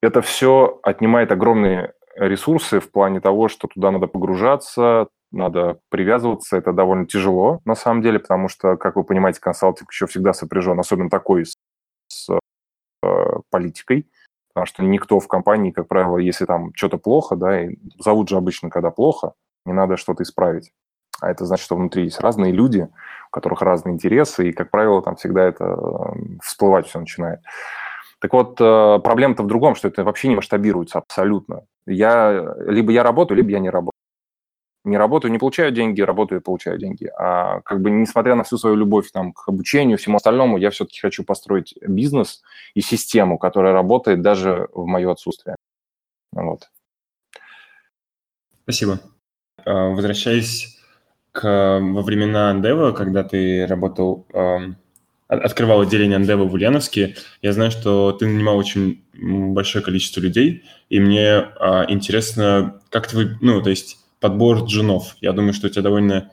[0.03, 6.57] это все отнимает огромные ресурсы в плане того, что туда надо погружаться, надо привязываться.
[6.57, 10.79] Это довольно тяжело, на самом деле, потому что, как вы понимаете, консалтинг еще всегда сопряжен,
[10.79, 11.55] особенно такой с,
[12.09, 12.38] с
[13.03, 13.09] э,
[13.51, 14.07] политикой,
[14.53, 18.37] потому что никто в компании, как правило, если там что-то плохо, да, и зовут же
[18.37, 19.33] обычно, когда плохо,
[19.64, 20.72] не надо что-то исправить.
[21.20, 22.88] А это значит, что внутри есть разные люди,
[23.29, 27.40] у которых разные интересы, и, как правило, там всегда это э, всплывать все начинает.
[28.22, 31.66] Так вот, э, проблема-то в другом, что это вообще не масштабируется абсолютно.
[31.87, 33.98] Я, либо я работаю, либо я не работаю.
[34.85, 37.11] Не работаю, не получаю деньги, работаю и получаю деньги.
[37.18, 41.00] А как бы несмотря на всю свою любовь там, к обучению, всему остальному, я все-таки
[41.00, 42.42] хочу построить бизнес
[42.74, 45.56] и систему, которая работает даже в мое отсутствие.
[46.32, 46.70] Вот.
[48.62, 49.00] Спасибо.
[49.64, 50.78] А, возвращаясь
[51.32, 54.28] к, во времена Андева, когда ты работал,
[55.33, 61.01] открывал отделение Андева в Ульяновске, я знаю, что ты нанимал очень большое количество людей, и
[61.01, 65.16] мне э, интересно, как ты, ну, то есть подбор джунов.
[65.21, 66.31] Я думаю, что у тебя довольно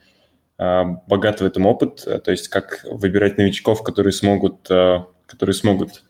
[0.57, 6.03] э, богат в этом опыт, то есть как выбирать новичков, которые смогут, э, которые смогут.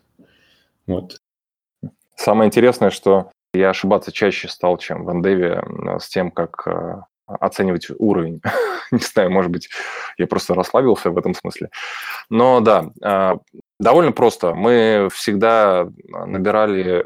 [0.87, 1.17] Вот.
[2.15, 5.63] Самое интересное, что я ошибаться чаще стал, чем в Андеве,
[5.99, 7.07] с тем, как
[7.39, 8.41] оценивать уровень.
[8.91, 9.69] Не знаю, может быть,
[10.17, 11.69] я просто расслабился в этом смысле.
[12.29, 13.37] Но да, а,
[13.79, 14.53] довольно просто.
[14.53, 17.05] Мы всегда набирали,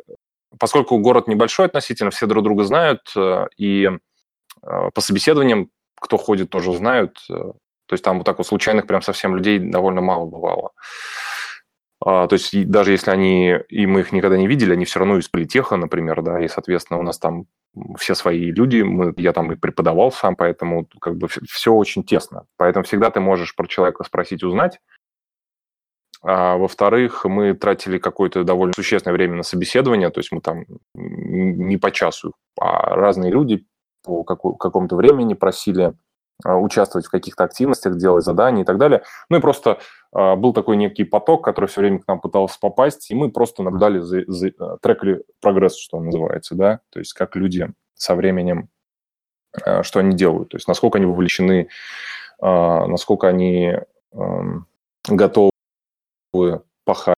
[0.59, 6.49] поскольку город небольшой относительно, все друг друга знают, э, и э, по собеседованиям, кто ходит,
[6.49, 7.19] тоже знают.
[7.29, 10.71] Э, то есть там вот так вот случайных прям совсем людей довольно мало бывало.
[12.05, 15.17] А, то есть даже если они, и мы их никогда не видели, они все равно
[15.17, 17.45] из политеха, например, да, и, соответственно, у нас там
[17.97, 22.45] все свои люди, мы, я там и преподавал сам, поэтому как бы все очень тесно.
[22.57, 24.79] Поэтому всегда ты можешь про человека спросить, узнать.
[26.21, 31.77] А, во-вторых, мы тратили какое-то довольно существенное время на собеседование, то есть мы там не
[31.77, 33.65] по часу, а разные люди
[34.03, 35.93] по какому-то времени просили
[36.45, 39.03] а, участвовать в каких-то активностях, делать задания и так далее.
[39.29, 39.79] Ну и просто
[40.13, 43.99] был такой некий поток, который все время к нам пытался попасть, и мы просто наблюдали,
[43.99, 48.69] за, за, э, трекали прогресс, что называется, да, то есть как люди со временем,
[49.65, 51.67] э, что они делают, то есть насколько они вовлечены,
[52.41, 53.76] э, насколько они
[54.12, 54.41] э,
[55.08, 55.52] готовы
[56.86, 57.15] пахать.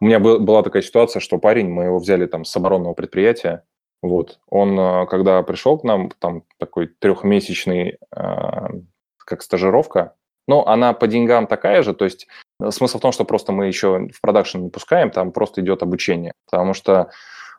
[0.00, 3.64] У меня был, была такая ситуация, что парень, мы его взяли там с оборонного предприятия,
[4.02, 4.40] вот.
[4.48, 11.46] Он, э, когда пришел к нам, там такой трехмесячный, как стажировка, но она по деньгам
[11.46, 12.26] такая же, то есть
[12.60, 15.82] э, смысл в том, что просто мы еще в продакшн не пускаем, там просто идет
[15.82, 17.10] обучение, потому что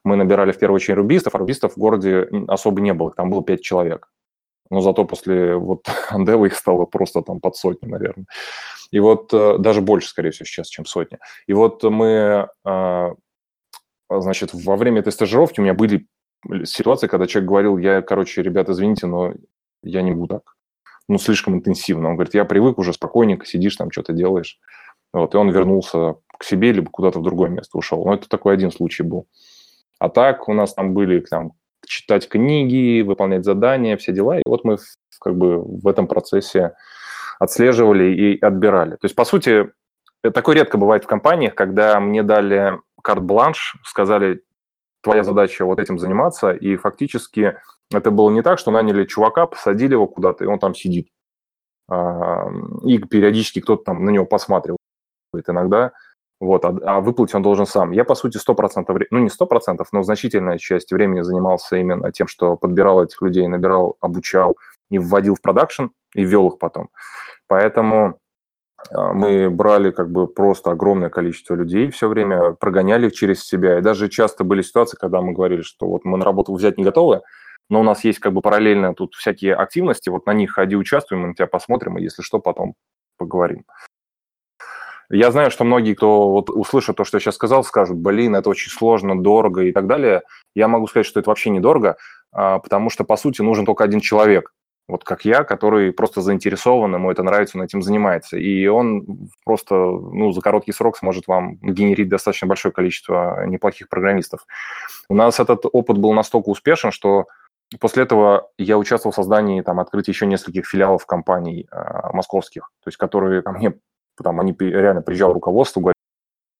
[0.04, 3.43] мы набирали в первую очередь рубистов, а рубистов в городе особо не было, там было
[3.43, 4.10] пять человек.
[4.69, 8.26] Но зато после вот Андева их стало просто там под сотню, наверное.
[8.91, 11.17] И вот даже больше, скорее всего, сейчас, чем сотня.
[11.48, 12.48] И вот мы,
[14.08, 16.06] значит, во время этой стажировки у меня были
[16.63, 19.34] ситуация, когда человек говорил, я, короче, ребята, извините, но
[19.82, 20.56] я не буду так.
[21.10, 22.10] Ну, слишком интенсивно.
[22.10, 24.60] Он говорит, я привык уже спокойненько, сидишь там, что-то делаешь.
[25.12, 28.06] Вот, и он вернулся к себе, либо куда-то в другое место ушел.
[28.06, 29.28] Но это такой один случай был.
[30.00, 31.54] А так у нас там были там,
[31.86, 34.39] читать книги, выполнять задания, все дела.
[34.39, 34.78] И вот мы
[35.20, 36.74] как бы в этом процессе
[37.39, 38.92] отслеживали и отбирали.
[38.92, 39.70] То есть, по сути,
[40.22, 44.42] такое редко бывает в компаниях, когда мне дали карт-бланш, сказали,
[45.02, 47.58] твоя задача вот этим заниматься, и фактически
[47.97, 51.10] это было не так, что наняли чувака, посадили его куда-то, и он там сидит.
[51.89, 52.49] А,
[52.84, 54.79] и периодически кто-то там на него посматривает
[55.47, 55.91] иногда,
[56.39, 57.91] вот, а, а выплатить он должен сам.
[57.91, 62.27] Я, по сути, 100%, вре- ну не 100%, но значительная часть времени занимался именно тем,
[62.27, 64.58] что подбирал этих людей, набирал, обучал
[64.89, 66.89] и вводил в продакшн, и вел их потом.
[67.47, 68.19] Поэтому
[68.91, 73.79] а, мы брали как бы просто огромное количество людей все время, прогоняли их через себя.
[73.79, 76.84] И даже часто были ситуации, когда мы говорили, что вот мы на работу взять не
[76.84, 77.21] готовы,
[77.69, 81.21] но у нас есть как бы параллельно тут всякие активности, вот на них ходи, участвуем,
[81.21, 82.76] мы на тебя посмотрим, и если что, потом
[83.17, 83.65] поговорим.
[85.10, 88.49] Я знаю, что многие, кто вот услышит то, что я сейчас сказал, скажут, блин, это
[88.49, 90.23] очень сложно, дорого и так далее.
[90.56, 91.97] Я могу сказать, что это вообще недорого,
[92.32, 94.52] а, потому что, по сути, нужен только один человек
[94.88, 98.38] вот как я, который просто заинтересован, ему это нравится, он этим занимается.
[98.38, 104.45] И он просто ну, за короткий срок сможет вам генерить достаточно большое количество неплохих программистов.
[105.08, 107.28] У нас этот опыт был настолько успешен, что
[107.79, 112.88] после этого я участвовал в создании, там, открытии еще нескольких филиалов компаний э, московских, то
[112.89, 113.73] есть которые ко мне,
[114.21, 115.93] там, они реально приезжало руководство,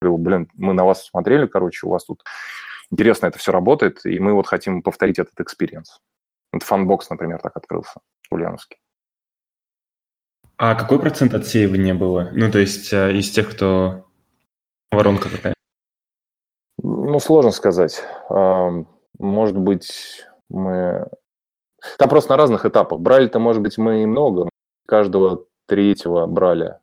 [0.02, 2.23] говорил, блин, мы на вас смотрели, короче, у вас тут
[2.91, 6.00] интересно это все работает, и мы вот хотим повторить этот experience.
[6.52, 7.99] Вот FunBox, например, так открылся
[8.30, 8.78] в Ульяновске.
[10.58, 12.30] А какой процент отсеивания было?
[12.32, 14.06] Ну, то есть э, из тех, кто
[14.91, 15.54] воронка какая?
[16.82, 18.04] Ну, сложно сказать.
[19.19, 21.08] Может быть, мы...
[21.98, 23.00] Там просто на разных этапах.
[23.00, 24.50] Брали-то, может быть, мы и много.
[24.88, 26.78] Каждого третьего брали.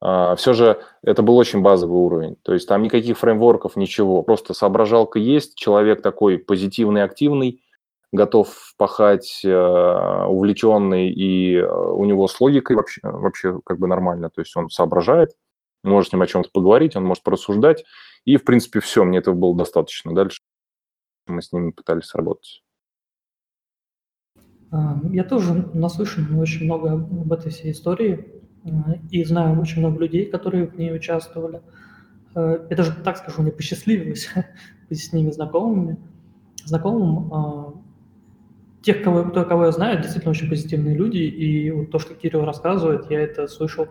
[0.00, 2.36] а, все же это был очень базовый уровень.
[2.42, 4.22] То есть там никаких фреймворков, ничего.
[4.22, 7.62] Просто соображалка есть, человек такой позитивный, активный,
[8.12, 14.30] готов пахать, э, увлеченный, и э, у него с логикой вообще, вообще как бы нормально.
[14.30, 15.36] То есть он соображает,
[15.84, 17.84] может с ним о чем-то поговорить, он может порассуждать.
[18.24, 20.14] И, в принципе, все, мне этого было достаточно.
[20.14, 20.40] Дальше
[21.30, 22.62] мы с ними пытались работать.
[24.70, 28.42] А, я тоже наслышан очень много об этой всей истории
[29.10, 31.62] и знаю очень много людей, которые в ней участвовали.
[32.34, 34.30] Э, я даже так скажу, мне посчастливилось
[34.88, 35.98] быть с ними знакомыми.
[36.64, 37.74] Знакомым а,
[38.82, 42.44] тех, кого, кто, кого я знаю, действительно очень позитивные люди, и вот то, что Кирилл
[42.44, 43.88] рассказывает, я это слышал,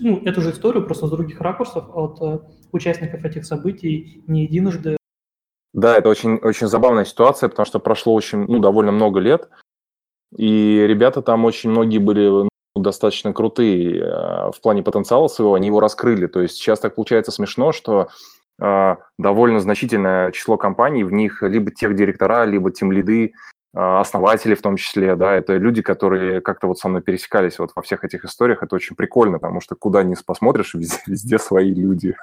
[0.00, 2.40] ну, эту же историю просто с других ракурсов от э,
[2.72, 4.97] участников этих событий не единожды.
[5.74, 9.48] Да, это очень, очень забавная ситуация, потому что прошло очень, ну, довольно много лет,
[10.36, 15.80] и ребята там очень многие были достаточно крутые э, в плане потенциала своего, они его
[15.80, 16.26] раскрыли.
[16.26, 18.08] То есть сейчас так получается смешно, что
[18.60, 23.30] э, довольно значительное число компаний, в них либо тех директора, либо тем лиды, э,
[23.74, 27.82] основатели в том числе, да, это люди, которые как-то вот со мной пересекались вот во
[27.82, 32.16] всех этих историях, это очень прикольно, потому что куда ни посмотришь, везде, везде свои люди.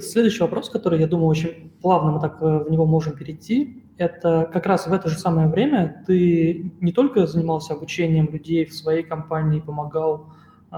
[0.00, 4.66] Следующий вопрос, который, я думаю, очень плавно мы так в него можем перейти, это как
[4.66, 9.60] раз в это же самое время ты не только занимался обучением людей в своей компании,
[9.60, 10.32] помогал,
[10.70, 10.76] э,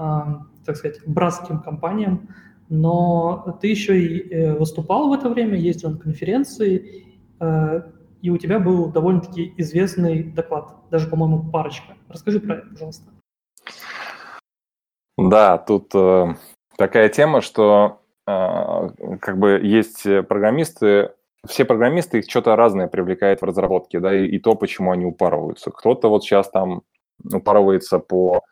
[0.65, 2.29] так сказать, братским компаниям,
[2.69, 7.05] но ты еще и э, выступал в это время, ездил на конференции,
[7.39, 7.81] э,
[8.21, 11.93] и у тебя был довольно-таки известный доклад, даже, по-моему, парочка.
[12.09, 13.09] Расскажи про это, пожалуйста.
[15.17, 16.35] Да, тут э,
[16.77, 21.11] такая тема, что э, как бы есть программисты,
[21.47, 25.71] все программисты, их что-то разное привлекает в разработке, да, и, и то, почему они упарываются.
[25.71, 26.83] Кто-то вот сейчас там
[27.23, 28.43] упарывается по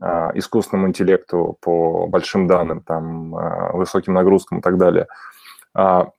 [0.00, 5.06] а, искусственному интеллекту, по большим данным, там, а, высоким нагрузкам и так далее.
[5.74, 6.10] А,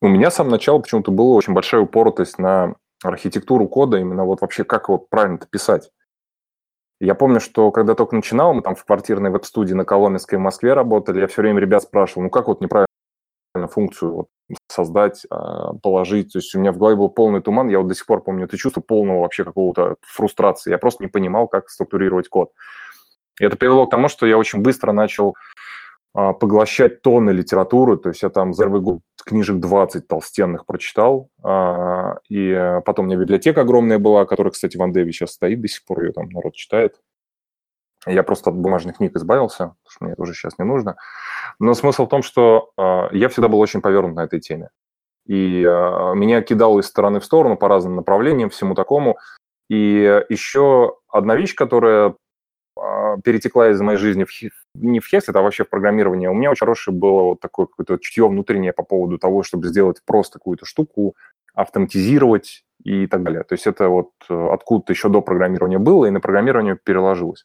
[0.00, 4.40] у меня с самого начала почему-то была очень большая упоротость на архитектуру кода, именно вот
[4.40, 5.90] вообще как его правильно писать.
[7.02, 10.72] Я помню, что когда только начинал, мы там в квартирной веб-студии на Коломенской в Москве
[10.72, 12.86] работали, я все время ребят спрашивал, ну как вот неправильно
[13.68, 14.28] функцию вот,
[14.68, 16.32] создать, а, положить.
[16.32, 17.68] То есть у меня в голове был полный туман.
[17.68, 20.70] Я вот до сих пор помню это чувство полного вообще какого-то фрустрации.
[20.70, 22.52] Я просто не понимал, как структурировать код.
[23.40, 25.34] И это привело к тому, что я очень быстро начал
[26.14, 27.96] а, поглощать тонны литературы.
[27.96, 31.28] То есть я там за год книжек 20 толстенных прочитал.
[31.42, 35.68] А, и потом у меня библиотека огромная была, которая, кстати, в Андеве сейчас стоит до
[35.68, 37.00] сих пор, ее там народ читает.
[38.06, 40.96] Я просто от бумажных книг избавился, потому что мне уже сейчас не нужно.
[41.60, 44.70] Но смысл в том, что э, я всегда был очень повернут на этой теме.
[45.26, 49.18] И э, меня кидало из стороны в сторону по разным направлениям, всему такому.
[49.68, 52.14] И еще одна вещь, которая
[53.24, 54.30] перетекла из моей жизни в,
[54.74, 56.30] не в Хест, а вообще в программирование.
[56.30, 60.00] У меня очень хорошее было вот такое какое-то чутье внутреннее по поводу того, чтобы сделать
[60.04, 61.14] просто какую-то штуку,
[61.54, 63.44] автоматизировать и так далее.
[63.44, 67.44] То есть это вот откуда-то еще до программирования было, и на программирование переложилось.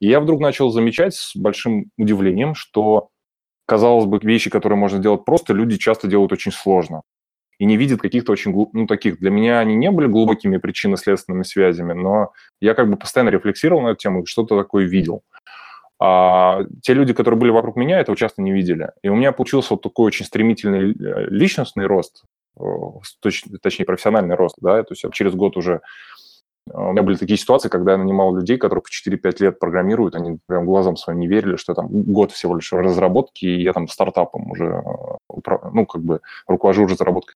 [0.00, 3.08] И я вдруг начал замечать с большим удивлением, что,
[3.66, 7.02] казалось бы, вещи, которые можно сделать просто, люди часто делают очень сложно.
[7.58, 11.92] И не видят каких-то очень, ну, таких, для меня они не были глубокими причинно-следственными связями,
[11.92, 15.22] но я как бы постоянно рефлексировал на эту тему и что-то такое видел.
[16.00, 18.90] А те люди, которые были вокруг меня, этого часто не видели.
[19.02, 22.24] И у меня получился вот такой очень стремительный э, личностный рост,
[23.20, 25.80] точнее, профессиональный рост, да, то есть я через год уже
[26.72, 30.14] а, у меня были такие ситуации, когда я нанимал людей, которые по 4-5 лет программируют,
[30.14, 33.88] они прям глазам своим не верили, что там год всего лишь разработки, и я там
[33.88, 34.82] стартапом уже,
[35.72, 37.34] ну, как бы руковожу разработкой.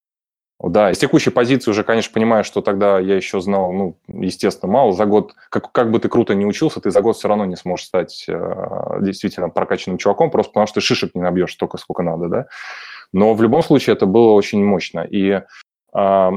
[0.61, 4.93] Да, из текущей позиции уже, конечно, понимаю, что тогда я еще знал, ну, естественно, мало.
[4.93, 7.55] За год, как, как бы ты круто не учился, ты за год все равно не
[7.55, 12.29] сможешь стать э, действительно прокачанным чуваком, просто потому что шишек не набьешь столько, сколько надо,
[12.29, 12.47] да.
[13.13, 15.01] Но в любом случае это было очень мощно.
[15.01, 15.43] И
[15.95, 16.31] э,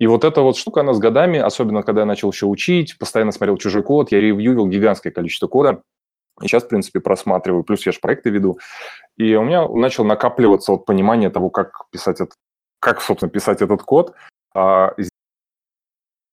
[0.00, 3.32] и вот эта вот штука, она с годами, особенно когда я начал еще учить, постоянно
[3.32, 5.82] смотрел чужой код, я ревьювил гигантское количество кода,
[6.42, 8.58] и сейчас, в принципе, просматриваю, плюс я же проекты веду.
[9.18, 12.32] И у меня начал накапливаться вот понимание того, как писать этот,
[12.80, 14.14] как, собственно, писать этот код.
[14.54, 14.94] А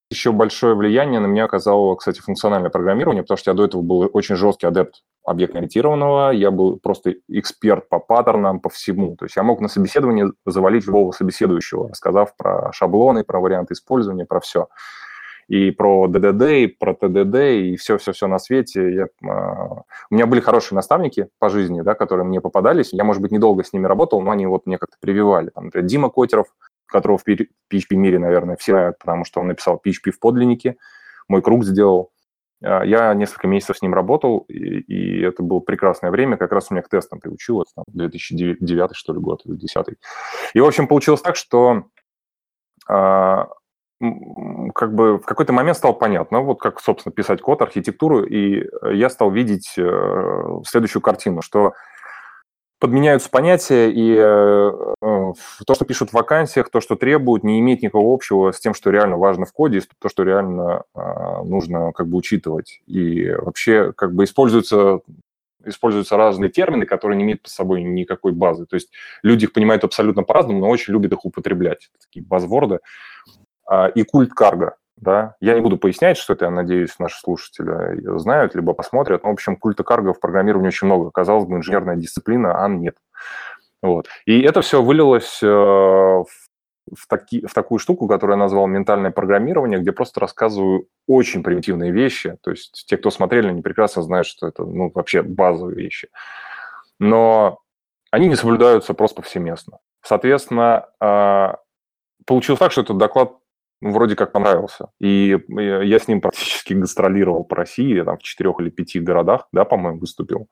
[0.10, 4.10] еще большое влияние на меня оказало, кстати, функциональное программирование, потому что я до этого был
[4.14, 9.18] очень жесткий адепт объектно-ориентированного, я был просто эксперт по паттернам, по всему.
[9.18, 14.26] То есть я мог на собеседовании завалить любого собеседующего, рассказав про шаблоны, про варианты использования,
[14.26, 14.70] про все.
[15.48, 18.94] И про ДДД, и про ТДД, и все-все-все на свете.
[18.94, 19.08] Я, э,
[20.10, 22.92] у меня были хорошие наставники по жизни, да, которые мне попадались.
[22.92, 25.50] Я, может быть, недолго с ними работал, но они вот мне как-то прививали.
[25.50, 26.48] Там, например, Дима Котеров,
[26.86, 30.76] которого в PHP мире, наверное, все потому что он написал PHP в подлиннике,
[31.30, 32.12] мой круг сделал.
[32.64, 36.38] А, я несколько месяцев с ним работал, и, и это было прекрасное время.
[36.38, 39.98] Как раз у меня к тестам приучилось, там, 2009, что ли, год, 2010.
[40.54, 41.84] И, в общем, получилось так, что
[42.88, 43.50] а,
[44.00, 49.10] как бы в какой-то момент стало понятно, вот как, собственно, писать код, архитектуру, и я
[49.10, 51.74] стал видеть э, следующую картину, что
[52.80, 54.72] подменяются понятия, и э,
[55.02, 55.34] э,
[55.66, 58.92] то, что пишут в вакансиях, то, что требуют, не имеет никакого общего с тем, что
[58.92, 61.00] реально важно в коде, то, что реально э,
[61.44, 62.82] нужно как бы учитывать.
[62.86, 65.00] И вообще как бы используются
[65.66, 68.66] используются разные термины, которые не имеют под собой никакой базы.
[68.66, 68.90] То есть
[69.22, 71.90] люди их понимают абсолютно по-разному, но очень любят их употреблять.
[72.00, 72.80] Такие базворды.
[73.68, 74.76] А, и культ карго.
[74.96, 75.36] Да?
[75.40, 79.24] Я не буду пояснять, что это, я надеюсь, наши слушатели знают, либо посмотрят.
[79.24, 81.12] Но, в общем, культа карго в программировании очень много.
[81.12, 82.96] Казалось бы, инженерная дисциплина, а нет.
[83.84, 84.08] Вот.
[84.26, 89.12] И это все вылилось э, в, в, таки, в такую штуку, которую я назвал ментальное
[89.12, 92.36] программирование, где просто рассказываю очень примитивные вещи.
[92.42, 96.10] То есть те, кто смотрели, они прекрасно знают, что это ну, вообще базовые вещи.
[96.98, 97.60] Но
[98.10, 99.78] они не соблюдаются просто повсеместно.
[100.02, 101.54] Соответственно, э,
[102.26, 103.38] получилось так, что этот доклад ну,
[103.82, 104.90] вроде как понравился.
[105.00, 109.48] И я с ним практически гастролировал по России, я там в четырех или пяти городах,
[109.52, 110.48] да, по-моему, выступил.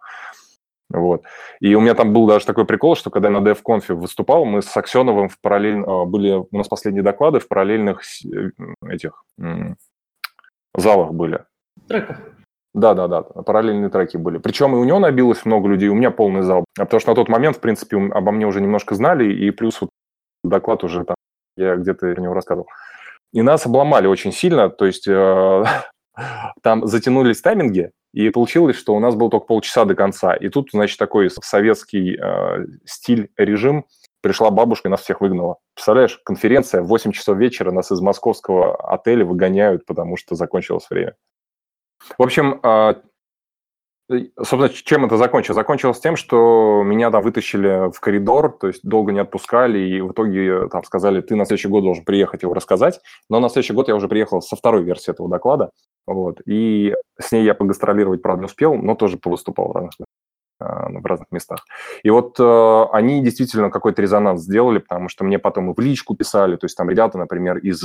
[0.89, 1.23] Вот.
[1.59, 4.61] И у меня там был даже такой прикол, что когда я на DevConf выступал, мы
[4.61, 6.01] с Аксеновым в параллельно...
[6.03, 8.51] А, были у нас последние доклады в параллельных э,
[8.87, 9.23] этих
[10.75, 11.43] залах были.
[11.87, 12.19] Треках.
[12.73, 14.37] Да, да, да, параллельные треки были.
[14.37, 16.65] Причем и у него набилось много людей, у меня полный зал.
[16.77, 19.79] А потому что на тот момент, в принципе, обо мне уже немножко знали, и плюс
[19.79, 19.89] вот
[20.43, 21.15] доклад уже там,
[21.55, 22.67] я где-то про него рассказывал.
[23.35, 25.63] И нас обломали очень сильно, то есть э,
[26.63, 30.33] там затянулись тайминги, и получилось, что у нас было только полчаса до конца.
[30.35, 33.87] И тут, значит, такой советский э, стиль, режим,
[34.21, 35.57] пришла бабушка и нас всех выгнала.
[35.73, 41.15] Представляешь, конференция, в 8 часов вечера нас из московского отеля выгоняют, потому что закончилось время.
[42.17, 42.93] В общем, э,
[44.07, 45.55] Собственно, чем это закончилось?
[45.55, 50.11] Закончилось тем, что меня там вытащили в коридор, то есть долго не отпускали, и в
[50.11, 52.99] итоге там сказали, ты на следующий год должен приехать его рассказать.
[53.29, 55.71] Но на следующий год я уже приехал со второй версии этого доклада,
[56.05, 60.07] вот, и с ней я погастролировать, правда, не успел, но тоже повыступал в разных,
[60.59, 61.65] а, в разных местах.
[62.03, 66.15] И вот э, они действительно какой-то резонанс сделали, потому что мне потом и в личку
[66.15, 67.83] писали, то есть там ребята, например, из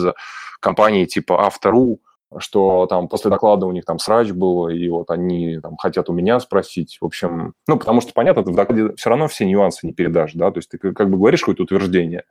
[0.60, 2.00] компании типа Автору,
[2.38, 6.12] что там после доклада у них там срач был, и вот они там хотят у
[6.12, 6.98] меня спросить.
[7.00, 10.34] В общем, ну, потому что, понятно, ты в докладе все равно все нюансы не передашь,
[10.34, 12.24] да, то есть ты как бы говоришь какое-то утверждение,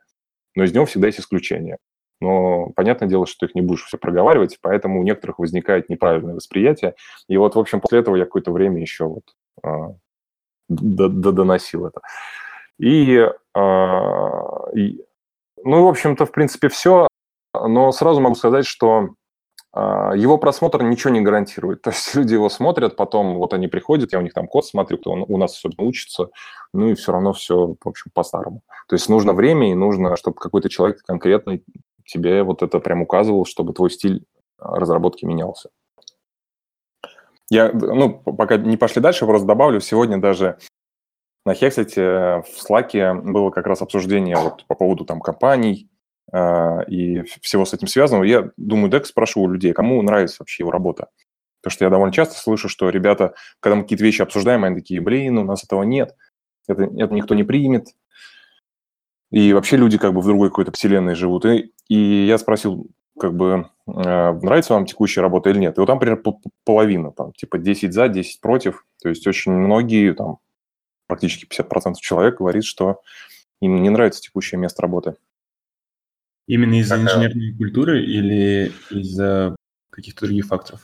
[0.54, 1.78] но из него всегда есть исключения.
[2.20, 6.34] Но понятное дело, что ты их не будешь все проговаривать, поэтому у некоторых возникает неправильное
[6.34, 6.94] восприятие.
[7.28, 9.22] И вот, в общем, после этого я какое-то время еще вот
[9.62, 9.94] а,
[10.68, 12.00] доносил это.
[12.78, 15.02] И, а, и,
[15.64, 17.08] ну, в общем-то, в принципе, все.
[17.54, 19.10] Но сразу могу сказать, что
[19.74, 21.82] его просмотр ничего не гарантирует.
[21.82, 24.98] То есть люди его смотрят, потом вот они приходят, я у них там код смотрю,
[24.98, 26.30] кто у нас особенно учится,
[26.72, 28.62] ну и все равно все, в общем, по-старому.
[28.88, 31.64] То есть нужно время и нужно, чтобы какой-то человек конкретный
[32.04, 34.24] тебе вот это прям указывал, чтобы твой стиль
[34.58, 35.70] разработки менялся.
[37.48, 40.58] Я, ну, пока не пошли дальше, просто добавлю, сегодня даже
[41.44, 45.99] на Hexet в Slack было как раз обсуждение вот по поводу там компаний, а,
[46.32, 50.70] и всего с этим связанного, я думаю, Дек спрошу у людей, кому нравится вообще его
[50.70, 51.08] работа.
[51.60, 55.00] Потому что я довольно часто слышу, что ребята, когда мы какие-то вещи обсуждаем, они такие,
[55.00, 56.14] блин, у нас этого нет,
[56.68, 57.88] это, это никто не примет.
[59.30, 61.44] И вообще люди как бы в другой какой-то вселенной живут.
[61.44, 65.76] И, и я спросил, как бы, а, нравится вам текущая работа или нет.
[65.76, 66.22] И вот там примерно
[66.64, 68.84] половина, там, типа 10 за, 10 против.
[69.02, 70.38] То есть очень многие, там,
[71.06, 73.00] практически 50% человек говорит, что
[73.60, 75.16] им не нравится текущее место работы.
[76.50, 79.54] Именно из-за инженерной культуры или из-за
[79.90, 80.80] каких-то других факторов?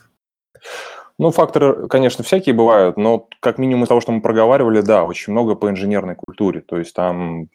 [1.19, 5.33] Ну, факторы, конечно, всякие бывают, но как минимум из того, что мы проговаривали, да, очень
[5.33, 6.61] много по инженерной культуре.
[6.61, 7.47] То есть там, э,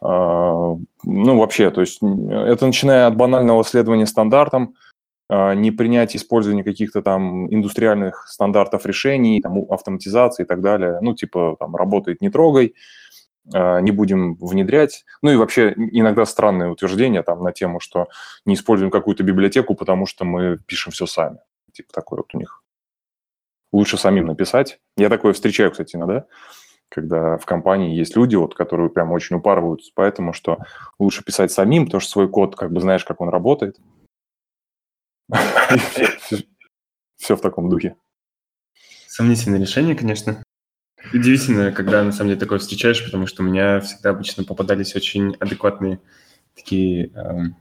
[0.00, 4.74] ну, вообще, то есть это начиная от банального следования стандартам,
[5.30, 10.98] э, не принять использование каких-то там индустриальных стандартов решений, там, автоматизации и так далее.
[11.02, 12.74] Ну, типа, там, работает не трогай,
[13.52, 15.04] не будем внедрять.
[15.22, 18.08] Ну и вообще иногда странные утверждения там на тему, что
[18.44, 21.38] не используем какую-то библиотеку, потому что мы пишем все сами.
[21.72, 22.62] Типа такой вот у них.
[23.72, 24.80] Лучше самим написать.
[24.96, 26.26] Я такое встречаю, кстати, иногда,
[26.88, 30.58] когда в компании есть люди, вот, которые прям очень упарываются поэтому, что
[30.98, 33.76] лучше писать самим, потому что свой код, как бы знаешь, как он работает.
[37.16, 37.96] Все в таком духе.
[39.06, 40.42] Сомнительное решение, конечно.
[41.12, 45.34] Удивительно, когда на самом деле такое встречаешь, потому что у меня всегда обычно попадались очень
[45.38, 46.00] адекватные
[46.54, 47.56] такие эм,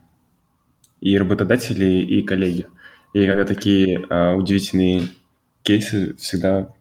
[1.00, 2.68] и работодатели, и коллеги.
[3.14, 5.10] И когда такие а, удивительные
[5.64, 6.74] кейсы всегда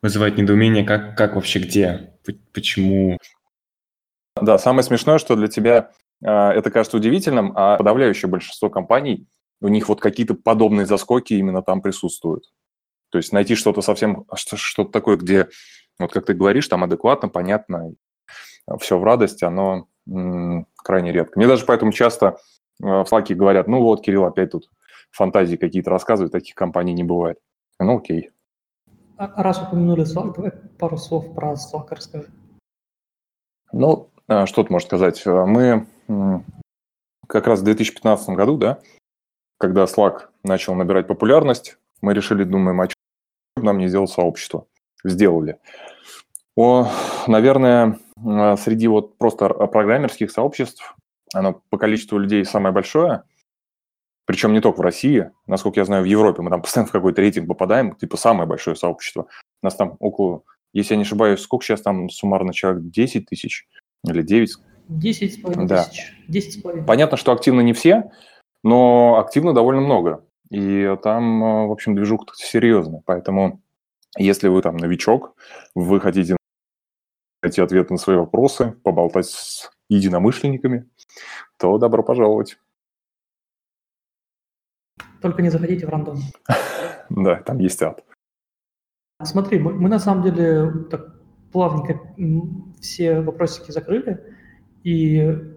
[0.00, 2.12] вызывают недоумение, как, как вообще где,
[2.52, 3.18] почему.
[4.40, 5.90] Да, самое смешное, что для тебя
[6.22, 9.26] э, это кажется удивительным, а подавляющее большинство компаний,
[9.60, 12.52] у них вот какие-то подобные заскоки именно там присутствуют.
[13.14, 15.48] То есть найти что-то совсем, что-то такое, где,
[16.00, 17.92] вот как ты говоришь, там адекватно, понятно,
[18.80, 21.38] все в радость, оно м- крайне редко.
[21.38, 22.38] Мне даже поэтому часто
[22.82, 24.68] э, в Slack говорят, ну вот, Кирилл опять тут
[25.12, 27.38] фантазии какие-то рассказывает, таких компаний не бывает.
[27.78, 28.32] Ну окей.
[29.16, 32.32] А, раз упомянули Slack, давай пару слов про Slack расскажи.
[33.70, 35.22] Ну, а, что ты можешь сказать?
[35.24, 35.86] А, мы
[37.28, 38.80] как раз в 2015 году, да,
[39.58, 42.88] когда Slack начал набирать популярность, мы решили, думаем, а
[43.56, 44.66] нам не сделать сообщество?
[45.04, 45.58] Сделали.
[46.56, 46.88] О,
[47.26, 47.98] наверное,
[48.56, 50.96] среди вот просто программерских сообществ,
[51.32, 53.22] оно по количеству людей самое большое–
[54.26, 56.42] причем не только в России, насколько я знаю, в Европе.
[56.42, 59.26] Мы там постоянно в какой-то рейтинг попадаем, типа самое большое сообщество.
[59.62, 60.42] У нас там около,
[60.72, 62.84] если я не ошибаюсь, сколько сейчас там суммарно человек?
[62.84, 63.66] 10 тысяч
[64.06, 64.50] или 9?
[64.88, 65.84] 10 с да.
[65.84, 66.14] тысяч.
[66.28, 68.10] 10 с Понятно, что активно не все,
[68.62, 70.24] но активно довольно много.
[70.54, 73.02] И там, в общем, движуха серьезная.
[73.04, 73.60] Поэтому,
[74.16, 75.34] если вы там новичок,
[75.74, 76.36] вы хотите
[77.42, 80.88] найти ответы на свои вопросы, поболтать с единомышленниками,
[81.58, 82.56] то добро пожаловать.
[85.20, 86.18] Только не заходите в рандом.
[87.10, 88.02] Да, там есть ад.
[89.22, 91.20] Смотри, мы, мы на самом деле так
[91.52, 92.00] плавненько
[92.80, 94.24] все вопросики закрыли,
[94.84, 95.53] и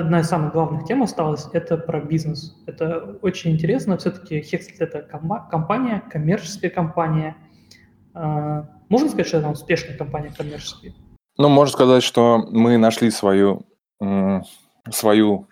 [0.00, 2.56] одна из самых главных тем осталась– это про бизнес.
[2.66, 3.98] Это очень интересно.
[3.98, 7.36] Все-таки Hexlet– это компания, коммерческая компания.
[8.14, 10.94] А, можно сказать, что это успешная компания коммерческая?
[11.36, 13.66] Ну, можно сказать, что мы нашли свою,
[14.90, 15.48] свою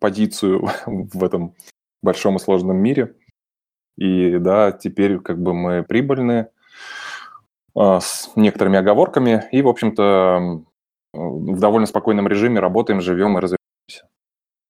[0.00, 1.54] позицию в этом
[2.02, 3.14] большом и сложном мире.
[3.98, 6.48] И да, теперь как бы мы прибыльны
[7.76, 10.64] э, с некоторыми оговорками и, в общем-то,
[11.12, 13.63] в довольно спокойном режиме работаем, живем и развиваемся.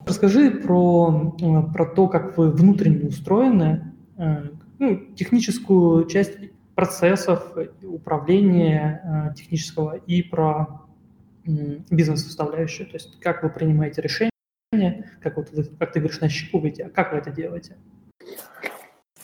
[0.06, 1.34] Расскажи про,
[1.72, 4.48] про то, как вы внутренне устроены, э,
[4.78, 6.32] ну, техническую часть
[6.74, 10.82] процессов, управления э, технического и про
[11.46, 14.30] бизнес-составляющую, то есть как вы принимаете решения,
[15.20, 17.76] как, вот вы, как ты говоришь, нащупываете, а как вы это делаете?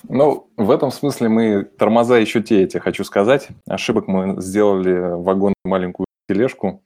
[0.08, 3.48] Ну, в этом смысле мы тормоза еще те эти, хочу сказать.
[3.66, 6.82] Ошибок мы сделали вагон маленькую тележку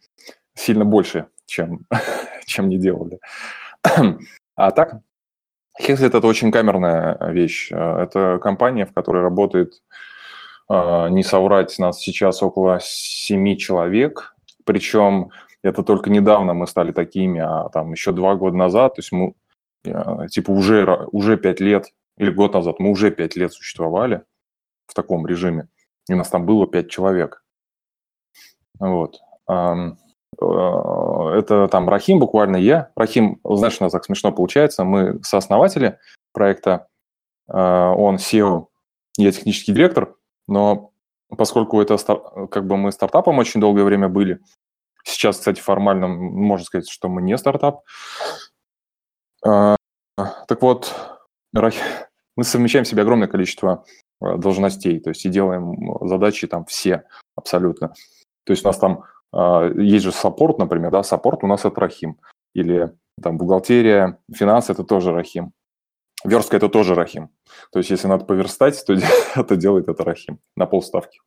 [0.55, 1.87] сильно больше, чем,
[2.47, 3.19] чем не делали.
[4.57, 5.01] А так,
[5.81, 7.73] Hexlet– это очень камерная вещь.
[7.73, 9.83] Это компания, в которой работает,
[10.69, 15.31] а, не соврать, нас сейчас около семи человек, причем
[15.63, 19.35] это только недавно мы стали такими, а там еще два года назад, то есть мы
[19.85, 24.23] э, типа уже, уже пять лет, или год назад, мы уже пять лет существовали
[24.87, 25.69] в таком режиме,
[26.09, 27.45] и у нас там было пять человек.
[28.79, 29.21] Вот.
[29.49, 29.93] Э,
[30.39, 32.91] это там Рахим буквально я.
[32.97, 35.99] Рахим, знаешь, у нас так смешно получается, мы сооснователи
[36.33, 36.89] проекта,
[37.49, 38.67] э, он CEO,
[39.17, 40.17] я технический директор,
[40.49, 40.91] но
[41.37, 41.97] поскольку это
[42.51, 44.41] как бы мы стартапом очень долгое время были,
[45.05, 47.83] Сейчас, кстати, формально можно сказать, что мы не стартап.
[49.45, 49.77] А,
[50.17, 50.95] так вот,
[51.53, 53.85] мы совмещаем в себе огромное количество
[54.21, 55.77] должностей, то есть и делаем
[56.09, 57.05] задачи там все
[57.37, 57.89] абсолютно.
[58.45, 59.05] То есть у нас там
[59.77, 62.19] есть же support, например, да, support у нас это Рахим.
[62.55, 65.53] Или там бухгалтерия, финансы– это тоже Рахим.
[66.25, 67.31] Верстка– это тоже Рахим.
[67.73, 68.95] То есть если надо поверстать, то
[69.37, 71.21] это делает это Рахим на полставки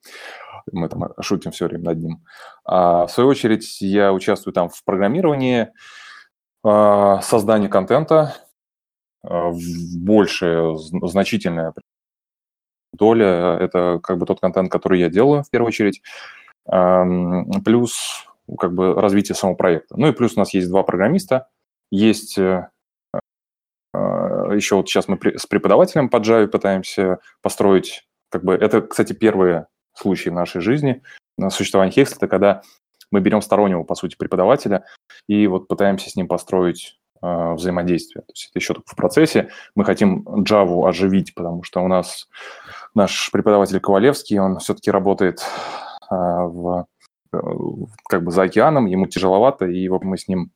[0.71, 2.25] мы там шутим все время над ним.
[2.65, 5.69] А в свою очередь я участвую там в программировании,
[6.63, 8.35] а, создании контента,
[9.23, 9.51] а,
[9.97, 11.73] большая, значительная
[12.93, 16.01] доля– это как бы тот контент, который я делаю в первую очередь,
[16.68, 18.28] плюс
[18.59, 19.95] как бы развитие самого проекта.
[19.97, 21.47] Ну и плюс у нас есть два программиста,
[21.91, 22.70] есть э,
[23.93, 29.13] а, еще вот сейчас мы с преподавателем по Java пытаемся построить, как бы это, кстати,
[29.13, 31.01] первые случаи в нашей жизни
[31.38, 32.61] на существование Hex, это когда
[33.11, 34.86] мы берем стороннего, по сути, преподавателя
[35.28, 38.24] и вот пытаемся с ним построить э, взаимодействие.
[38.24, 39.49] То есть это еще только в процессе.
[39.76, 42.28] Мы хотим Java оживить, потому что у нас
[42.93, 46.87] наш преподаватель Ковалевский, он все-таки работает э, в,
[47.33, 47.37] э,
[48.09, 50.51] как бы за океаном, ему тяжеловато, и вот мы с ним,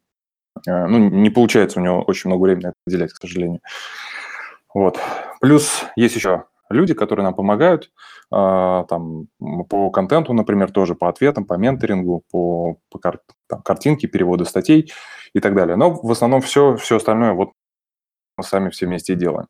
[0.68, 3.62] э, ну, не получается у него очень много времени уделять, к сожалению.
[4.74, 5.00] Вот.
[5.42, 7.92] Плюс есть еще люди, которые нам помогают
[8.32, 9.28] а, там,
[9.70, 14.92] по контенту, например, тоже по ответам, по менторингу, по, по кар, там, картинке, переводу статей
[15.34, 15.76] и так далее.
[15.76, 17.52] Но в основном все, все остальное вот
[18.38, 19.48] мы сами все вместе делаем.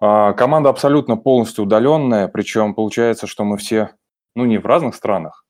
[0.00, 3.90] А, команда абсолютно полностью удаленная, причем получается, что мы все,
[4.34, 5.44] ну, не в разных странах,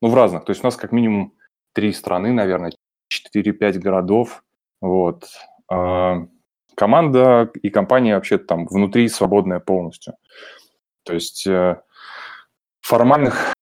[0.00, 0.44] ну, в разных.
[0.44, 1.34] То есть у нас как минимум
[1.72, 2.72] три страны, наверное,
[3.12, 4.42] 4-5 городов.
[4.80, 5.28] Вот.
[5.70, 6.26] А,
[6.74, 10.14] команда и компания вообще там внутри свободная полностью.
[11.04, 11.80] То есть э,
[12.80, 13.52] формальных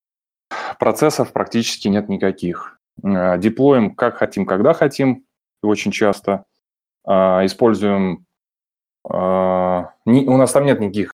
[0.79, 2.79] процессов практически нет никаких.
[3.03, 5.25] Э, деплоим как хотим, когда хотим,
[5.63, 6.45] очень часто.
[7.07, 8.27] А, используем...
[9.09, 11.13] А, у нас там нет никаких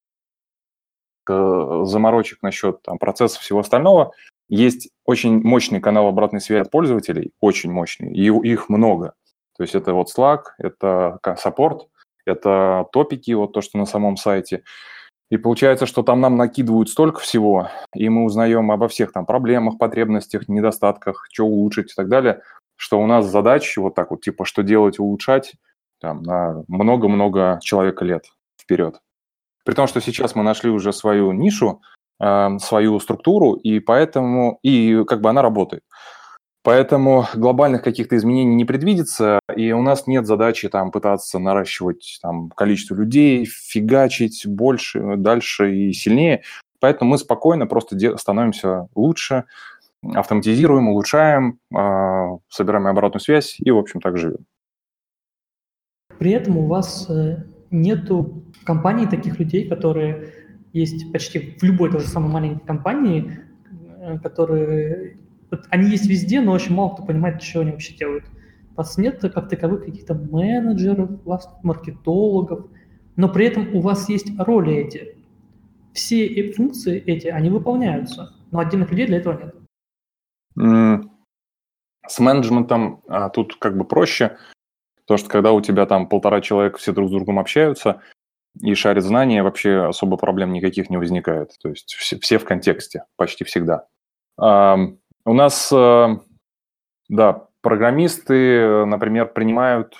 [1.29, 4.13] заморочек насчет там, процессов всего остального.
[4.49, 9.15] Есть очень мощный канал обратной связи от пользователей, очень мощный, и их много.
[9.57, 11.89] То есть это вот Slack, это саппорт,
[12.27, 14.65] это топики, вот то, что на самом сайте.
[15.31, 19.79] И получается, что там нам накидывают столько всего, и мы узнаем обо всех там проблемах,
[19.79, 22.43] потребностях, недостатках, что улучшить и так далее,
[22.77, 25.55] что у нас задачи вот так вот, типа, что делать, улучшать,
[26.01, 28.27] там, на много-много человека лет
[28.61, 29.01] вперед.
[29.65, 31.81] При том, что сейчас мы нашли уже свою нишу,
[32.21, 35.83] э, свою структуру, и поэтому, и как бы она работает.
[36.63, 42.49] Поэтому глобальных каких-то изменений не предвидится, и у нас нет задачи там пытаться наращивать там,
[42.51, 46.43] количество людей, фигачить больше, дальше и сильнее.
[46.81, 49.45] Поэтому мы спокойно просто становимся лучше,
[50.15, 54.47] автоматизируем, улучшаем, э, собираем обратную связь и, в общем, так живем.
[56.19, 60.33] При этом у вас э, нету компаний таких людей, которые
[60.73, 63.41] есть почти в любой той же самой маленькой компании,
[64.01, 65.19] э, которые
[65.51, 68.25] вот они есть везде, но очень мало кто понимает, что они вообще делают.
[68.73, 72.67] У вас нет как таковых каких-то менеджеров, у вас маркетологов,
[73.15, 75.17] но при этом у вас есть роли эти.
[75.93, 79.55] Все функции эти, они выполняются, но отдельных людей для этого
[80.57, 81.07] нет.
[82.07, 84.37] С менеджментом а, тут как бы проще,
[85.03, 88.03] потому что когда у тебя там полтора человека все друг с другом общаются
[88.61, 91.53] и шарят знания, вообще особо проблем никаких не возникает.
[91.61, 93.87] То есть все, все в контексте, почти всегда.
[94.39, 94.77] А,
[95.25, 96.09] у нас, э,
[97.09, 99.97] да, программисты, например, принимают,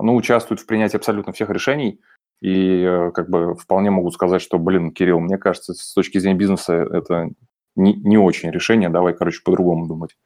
[0.00, 2.00] ну, участвуют в принятии абсолютно всех решений,
[2.40, 6.38] и э, как бы вполне могут сказать, что, блин, Кирилл, мне кажется, с точки зрения
[6.38, 7.30] бизнеса это
[7.76, 10.16] не, не очень решение, давай, короче, по-другому думать.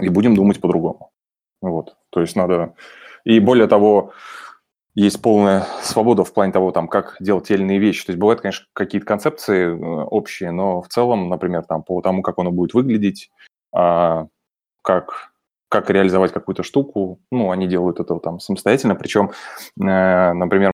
[0.00, 1.12] И будем думать по-другому.
[1.62, 2.74] Вот, то есть надо...
[3.24, 4.12] И более того,
[4.94, 8.04] есть полная свобода в плане того, там, как делать те или иные вещи.
[8.04, 12.22] То есть бывают, конечно, какие-то концепции э, общие, но в целом, например, там, по тому,
[12.22, 13.30] как оно будет выглядеть,
[13.72, 14.26] а,
[14.82, 15.32] как,
[15.68, 19.30] как реализовать какую-то штуку, ну, они делают это там самостоятельно, причем,
[19.80, 20.72] э, например,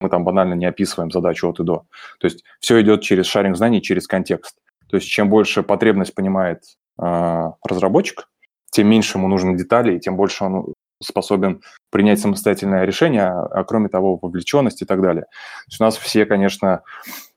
[0.00, 1.86] мы там банально не описываем задачу от и до.
[2.20, 4.56] То есть все идет через шаринг знаний, через контекст.
[4.88, 6.62] То есть чем больше потребность понимает
[7.00, 8.28] э, разработчик,
[8.70, 14.18] тем меньше ему нужно деталей, тем больше он способен принять самостоятельное решение, а кроме того,
[14.20, 15.24] вовлеченность и так далее.
[15.24, 16.82] То есть у нас все, конечно,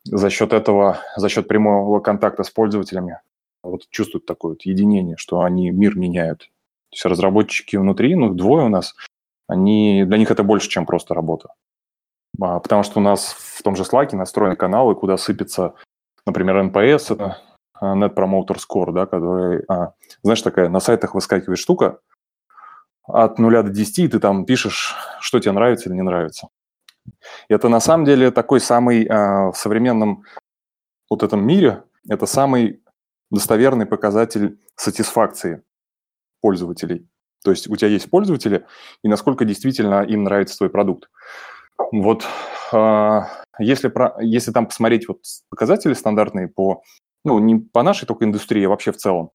[0.04, 3.20] за счет этого, за счет прямого контакта с пользователями
[3.64, 6.50] вот чувствуют такое вот единение, что они мир меняют.
[6.90, 8.96] То есть разработчики внутри, ну, двое у нас,
[9.48, 11.54] они, для них это больше, чем просто работа.
[12.42, 15.74] А, потому что у нас в том же Slack настроены каналы, куда сыпется,
[16.26, 17.38] например, NPS, это
[17.82, 19.94] Net Promoter Score, да, который, а,
[20.24, 22.00] знаешь, такая на сайтах выскакивает штука,
[23.04, 26.50] от 0 до 10, и ты там пишешь, что тебе нравится или не нравится.
[27.48, 30.24] Это на самом деле такой самый э, в современном
[31.10, 32.84] вот этом мире, это самый
[33.32, 35.64] достоверный показатель сатисфакции
[36.42, 37.08] пользователей.
[37.44, 38.66] То есть у тебя есть пользователи,
[39.04, 41.10] и насколько действительно им нравится твой продукт.
[41.92, 42.26] Вот
[42.74, 43.22] э,
[43.60, 46.84] если, про, если там посмотреть вот показатели стандартные по,
[47.24, 49.32] ну, не по нашей только индустрии, а вообще в целом,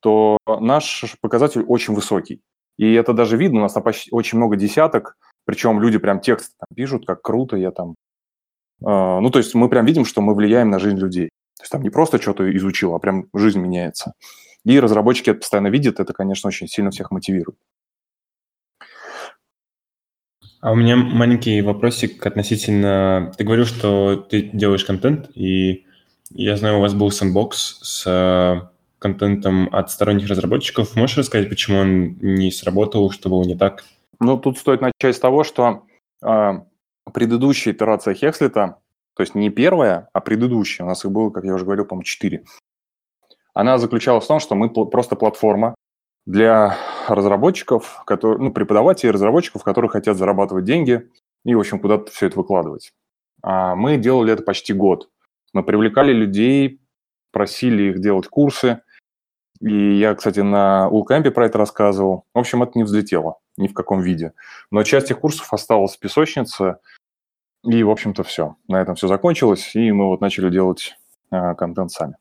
[0.00, 2.42] то наш показатель очень высокий.
[2.78, 6.52] И это даже видно, у нас там почти очень много десяток, причем люди прям текст
[6.58, 7.94] там пишут, как круто я там.
[8.84, 11.30] Э, ну, то есть мы прям видим, что мы влияем на жизнь людей.
[11.58, 14.14] То есть там не просто что-то изучил, а прям жизнь меняется.
[14.64, 17.58] И разработчики это постоянно видят, это, конечно, очень сильно всех мотивирует.
[20.60, 23.32] А у меня маленький вопросик относительно...
[23.36, 25.86] Ты говорил, что ты делаешь контент, и
[26.30, 28.71] я знаю, у вас был сэндбокс с
[29.02, 30.96] контентом от сторонних разработчиков.
[30.96, 33.84] Можешь рассказать, почему он не сработал, что было не так?
[34.20, 35.82] Ну, тут стоит начать с того, что
[36.24, 36.52] э,
[37.12, 38.78] предыдущая итерация Хекслета,
[39.14, 42.04] то есть не первая, а предыдущая, у нас их было, как я уже говорил, по-моему,
[42.04, 42.44] четыре,
[43.52, 45.74] она заключалась в том, что мы просто платформа
[46.24, 46.76] для
[47.08, 51.10] разработчиков, которые, ну, преподавателей разработчиков, которые хотят зарабатывать деньги
[51.44, 52.92] и, в общем, куда-то все это выкладывать.
[53.42, 55.10] А мы делали это почти год.
[55.52, 56.80] Мы привлекали людей,
[57.32, 58.82] просили их делать курсы,
[59.62, 62.24] и я, кстати, на Улкэмпе про это рассказывал.
[62.34, 63.38] В общем, это не взлетело.
[63.56, 64.32] ни в каком виде.
[64.70, 66.78] Но часть их курсов осталась в песочнице,
[67.62, 68.56] и, в общем-то, все.
[68.66, 70.96] На этом все закончилось, и мы вот начали делать
[71.30, 72.16] э, контент сами.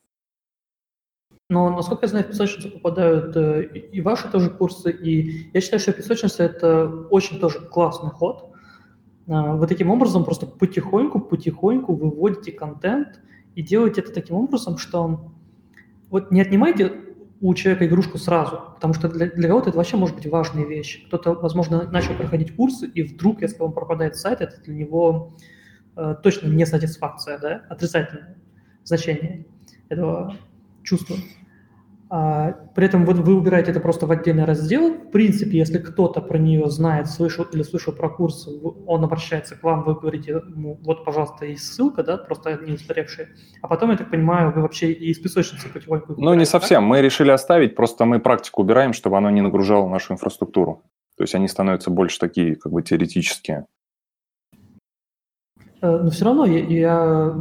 [1.50, 5.80] Но, насколько я знаю, в песочницу попадают э, и ваши тоже курсы, и я считаю,
[5.80, 8.54] что песочница– это очень тоже классный ход.
[9.28, 13.20] Э, вы таким образом просто потихоньку-потихоньку выводите контент
[13.56, 15.32] и делаете это таким образом, что
[16.12, 17.11] вот не отнимайте
[17.42, 21.06] у человека игрушку сразу, потому что для, для кого-то это вообще может быть важная вещь.
[21.08, 25.34] Кто-то, возможно, начал проходить курсы, и вдруг, если он пропадает сайт, это для него
[25.96, 28.38] э, точно не сатисфакция, да, отрицательное
[28.84, 29.48] значение
[29.90, 30.38] этого
[30.84, 31.16] чувства.
[32.14, 34.96] А, при этом вы, вы убираете это просто в отдельный раздел.
[34.96, 38.50] В принципе, если кто-то про нее знает, слышал или слышал про курс,
[38.86, 43.30] он обращается к вам, вы говорите ему, вот, пожалуйста, есть ссылка, да, просто не устаревшая.
[43.62, 46.16] А потом, я так понимаю, вы вообще и из песочницы потихоньку...
[46.18, 46.82] Ну, не совсем.
[46.82, 46.90] Так?
[46.90, 50.84] Мы решили оставить, просто мы практику убираем, чтобы оно не нагружало нашу инфраструктуру.
[51.16, 53.68] То есть они становятся больше такие, как бы, теоретические.
[55.82, 57.36] Э, но все равно я, я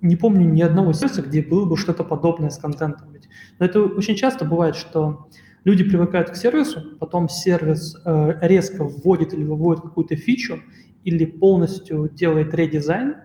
[0.00, 3.12] не помню ни одного сервиса, где было бы что-то подобное с контентом.
[3.58, 5.28] Но это очень часто бывает, что
[5.64, 10.60] люди привыкают к сервису, потом сервис э, резко вводит или выводит какую-то фичу
[11.04, 13.16] или полностью делает редизайн,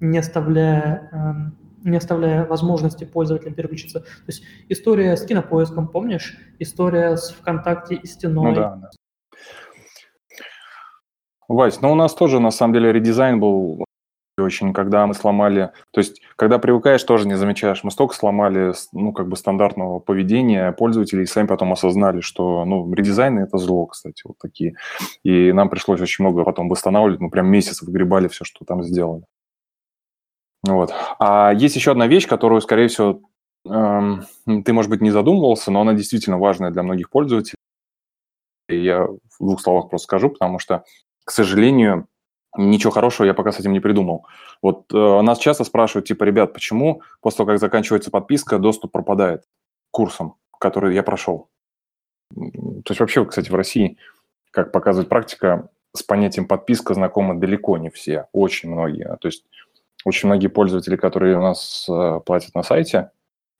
[0.00, 1.52] не оставляя,
[1.84, 4.00] э, не оставляя возможности пользователям переключиться.
[4.00, 6.36] То есть история с кинопоиском, помнишь?
[6.58, 8.50] История с ВКонтакте и стеной.
[8.50, 8.90] Ну да, да.
[11.48, 13.84] Вась, ну у нас тоже на самом деле редизайн был
[14.40, 15.70] очень, когда мы сломали...
[15.90, 17.84] То есть, когда привыкаешь, тоже не замечаешь.
[17.84, 22.92] Мы столько сломали, ну, как бы стандартного поведения пользователей, и сами потом осознали, что, ну,
[22.92, 24.74] редизайны– это зло, кстати, вот такие.
[25.22, 27.20] И нам пришлось очень много потом восстанавливать.
[27.20, 29.24] Мы прям месяц выгребали все, что там сделали.
[30.62, 30.92] Вот.
[31.18, 33.20] А есть еще одна вещь, которую, скорее всего,
[33.66, 34.24] эм,
[34.64, 37.56] ты, может быть, не задумывался, но она действительно важная для многих пользователей.
[38.68, 40.84] И я в двух словах просто скажу, потому что,
[41.24, 42.06] к сожалению,
[42.56, 44.26] ничего хорошего я пока с этим не придумал.
[44.62, 49.44] Вот э, нас часто спрашивают, типа, ребят, почему после того, как заканчивается подписка, доступ пропадает
[49.90, 51.48] курсом, который я прошел?
[52.34, 53.98] То есть вообще, кстати, в России,
[54.50, 59.16] как показывает практика, с понятием подписка знакомы далеко не все, очень многие.
[59.20, 59.44] То есть
[60.04, 63.10] очень многие пользователи, которые у нас э, платят на сайте,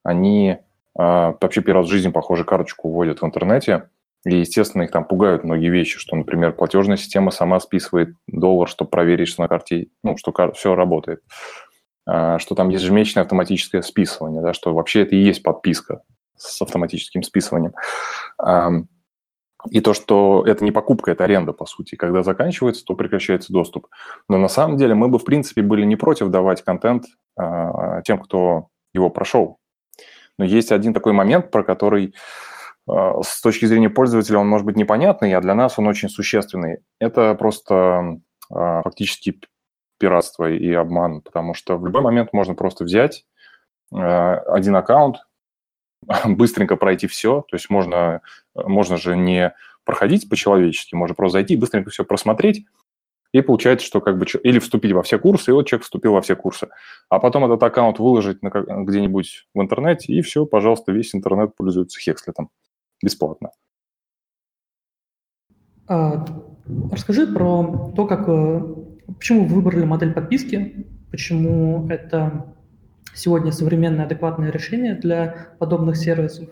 [0.04, 0.58] они э,
[0.94, 3.88] вообще первый раз в жизни, похоже, карточку вводят в интернете,
[4.24, 8.90] и, естественно, их там пугают многие вещи, что, например, платежная система сама списывает доллар, чтобы
[8.90, 11.22] проверить, что на карте, ну, что все работает.
[12.06, 16.02] А, что там ежемесячное автоматическое списывание, да, что вообще это и есть подписка
[16.36, 17.72] с автоматическим списыванием.
[19.70, 21.94] И то, что это не покупка, это аренда, по сути.
[21.94, 23.88] Когда заканчивается, то прекращается доступ.
[24.26, 27.04] Но на самом деле мы бы, в принципе, были не против давать контент
[27.36, 29.58] а, тем, кто его прошел.
[30.38, 32.14] Но есть один такой момент, про который
[32.88, 36.78] с точки зрения пользователя он может быть непонятный, а для нас он очень существенный.
[36.98, 38.20] Это просто
[38.50, 39.40] а, фактически
[39.98, 43.26] пиратство и обман, потому что в любой момент можно просто взять
[43.92, 45.18] а, один аккаунт,
[46.24, 48.22] быстренько пройти все, то есть можно,
[48.54, 49.54] можно же не
[49.84, 52.66] проходить по-человечески, можно просто зайти быстренько все просмотреть,
[53.32, 56.20] и получается, что как бы или вступить во все курсы, и вот человек вступил во
[56.20, 56.68] все курсы.
[57.08, 62.00] А потом этот аккаунт выложить на, где-нибудь в интернете, и все, пожалуйста, весь интернет пользуется
[62.00, 62.50] Хекслетом
[63.02, 63.50] бесплатно.
[65.86, 66.24] А,
[66.92, 68.60] расскажи про то, как, э,
[69.08, 72.54] почему вы выбрали модель подписки, почему это
[73.14, 76.48] сегодня современное адекватное решение для подобных сервисов,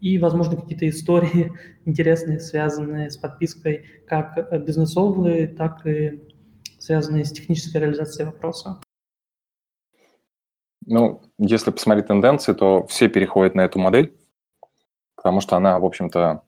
[0.00, 1.52] и, возможно, какие-то истории
[1.84, 6.20] интересные, связанные с подпиской, как бизнесовые, так и
[6.78, 8.80] связанные с технической реализацией вопроса.
[10.86, 14.12] Ну, если посмотреть тенденции, то все переходят на эту модель
[15.20, 16.40] потому что она, в общем-то,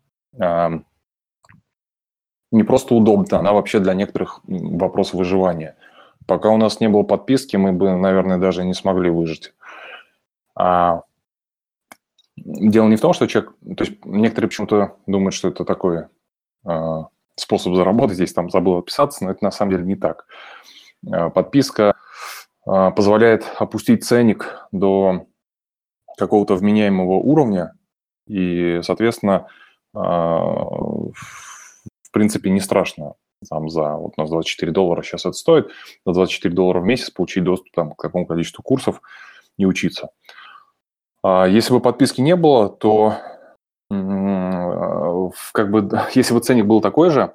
[2.51, 5.77] не просто удобна, она вообще для некоторых вопрос выживания.
[6.27, 9.53] Пока у нас не было подписки, мы бы, наверное, даже не смогли выжить.
[10.55, 11.03] А
[12.37, 13.53] дело не в том, что человек...
[13.77, 16.07] То есть некоторые почему-то думают, что это такой
[16.65, 20.27] а, способ заработать, здесь там забыл отписаться, но это на самом деле не так.
[21.11, 21.95] А, подписка
[22.67, 25.27] а, позволяет опустить ценник до
[26.17, 27.75] какого-то вменяемого уровня,
[28.27, 29.49] и, соответственно,
[29.95, 33.15] а, в принципе, не страшно
[33.49, 35.71] там за, вот у нас 24 доллара сейчас это стоит,
[36.07, 39.01] за 24 доллара в месяц получить доступ там, к какому количеству курсов
[39.59, 40.11] и учиться.
[41.23, 43.17] А если бы подписки не было, то
[43.89, 47.35] как бы, если бы ценник был такой же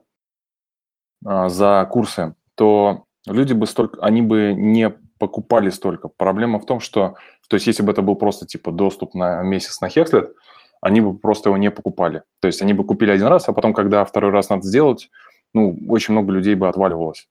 [1.25, 6.09] а, за курсы, то люди бы столько, они бы не покупали столько.
[6.09, 7.15] Проблема в том, что,
[7.47, 10.33] то есть если бы это был просто типа доступ на месяц на Hexlet,
[10.81, 12.23] они бы просто его не покупали.
[12.39, 15.09] То есть они бы купили один раз, а потом, когда второй раз надо сделать,
[15.53, 17.27] ну, очень много людей бы отваливалось.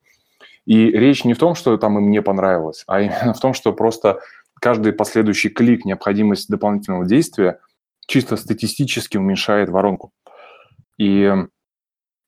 [0.65, 3.73] И речь не в том, что там им не понравилось, а именно в том, что
[3.73, 4.21] просто
[4.61, 7.61] каждый последующий клик, необходимость дополнительного действия
[8.07, 10.13] чисто статистически уменьшает воронку.
[10.99, 11.33] И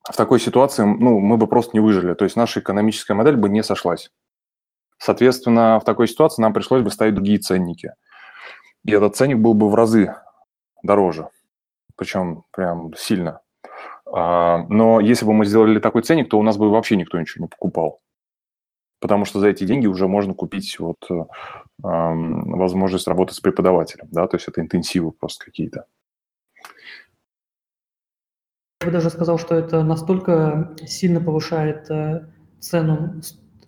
[0.08, 3.48] в такой ситуации ну, мы бы просто не выжили, то есть наша экономическая модель бы
[3.48, 4.10] не сошлась.
[4.98, 7.92] Соответственно, в такой ситуации нам пришлось бы ставить другие ценники.
[8.84, 10.14] И этот ценник был бы в разы
[10.82, 11.28] дороже,
[11.96, 13.40] причем прям сильно.
[14.06, 17.44] А, но если бы мы сделали такой ценник, то у нас бы вообще никто ничего
[17.44, 18.00] не покупал.
[19.00, 21.14] Потому что за эти деньги уже можно купить вот э,
[21.82, 25.86] возможность работать с преподавателем, да, то есть это интенсивы просто какие-то.
[28.80, 33.20] Я бы даже сказал, что это настолько сильно повышает э, цену,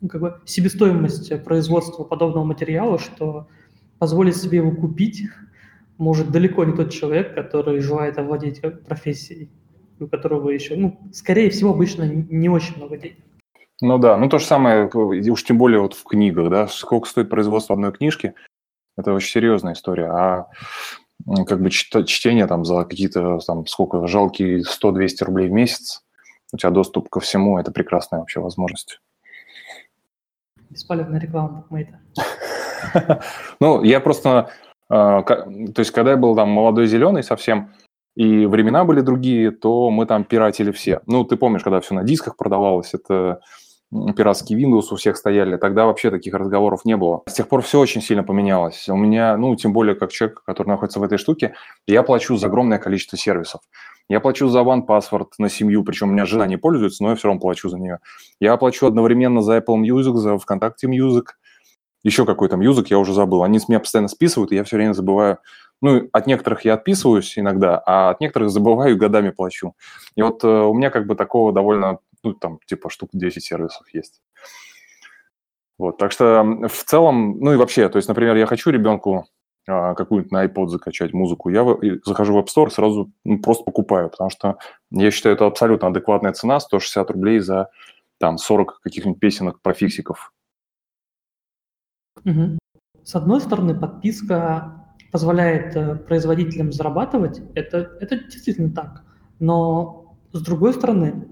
[0.08, 3.46] как бы себестоимость производства подобного материала, что
[3.98, 5.28] позволить себе его купить
[6.00, 9.50] может далеко не тот человек, который желает овладеть профессией,
[10.00, 13.18] у которого еще, ну, скорее всего, обычно не очень много денег.
[13.82, 17.30] Ну да, ну то же самое, уж тем более вот в книгах, да, сколько стоит
[17.30, 18.34] производство одной книжки,
[18.96, 20.46] это очень серьезная история, а
[21.46, 26.02] как бы чтение там за какие-то там сколько, жалкие 100-200 рублей в месяц,
[26.52, 29.00] у тебя доступ ко всему, это прекрасная вообще возможность.
[30.70, 32.00] Бесполезная реклама букмейта.
[33.60, 34.50] Ну, я просто,
[34.90, 37.70] то есть, когда я был там молодой зеленый совсем,
[38.16, 41.00] и времена были другие, то мы там пиратили все.
[41.06, 43.40] Ну, ты помнишь, когда все на дисках продавалось, это
[44.16, 47.22] пиратский Windows у всех стояли, тогда вообще таких разговоров не было.
[47.26, 48.88] С тех пор все очень сильно поменялось.
[48.88, 51.54] У меня, ну, тем более, как человек, который находится в этой штуке,
[51.86, 53.60] я плачу за огромное количество сервисов.
[54.08, 57.28] Я плачу за OnePassword на семью, причем у меня жена не пользуется, но я все
[57.28, 57.98] равно плачу за нее.
[58.40, 61.26] Я плачу одновременно за Apple Music, за ВКонтакте Music,
[62.02, 63.42] еще какой то Music, я уже забыл.
[63.42, 65.38] Они с меня постоянно списывают, и я все время забываю.
[65.82, 69.74] Ну, от некоторых я отписываюсь иногда, а от некоторых забываю и годами плачу.
[70.14, 73.86] И вот э, у меня как бы такого довольно ну, там, типа, штук 10 сервисов
[73.92, 74.20] есть.
[75.78, 79.26] Вот, так что в целом, ну и вообще, то есть, например, я хочу ребенку
[79.66, 83.64] а, какую-нибудь на iPod закачать музыку, я в, захожу в App Store, сразу ну, просто
[83.64, 84.58] покупаю, потому что
[84.90, 87.70] я считаю, это абсолютно адекватная цена, 160 рублей за
[88.18, 90.32] там 40 каких-нибудь песенок про фиксиков.
[92.24, 92.58] Угу.
[93.04, 99.02] С одной стороны, подписка позволяет э, производителям зарабатывать, это, это действительно так.
[99.38, 101.26] Но с другой стороны,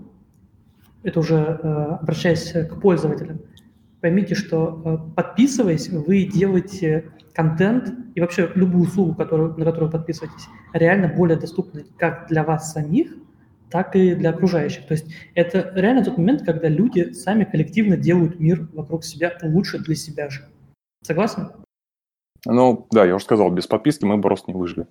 [1.02, 1.68] это уже э,
[2.00, 3.40] обращаясь к пользователям,
[4.00, 10.48] поймите, что э, подписываясь, вы делаете контент и вообще любую услугу, которую, на которую подписываетесь,
[10.72, 13.14] реально более доступной как для вас самих,
[13.70, 14.86] так и для окружающих.
[14.86, 19.78] То есть это реально тот момент, когда люди сами коллективно делают мир вокруг себя лучше
[19.78, 20.48] для себя же.
[21.08, 21.50] Согласен?
[22.44, 24.86] Ну, да, я уже сказал, без подписки мы бы просто не выжили.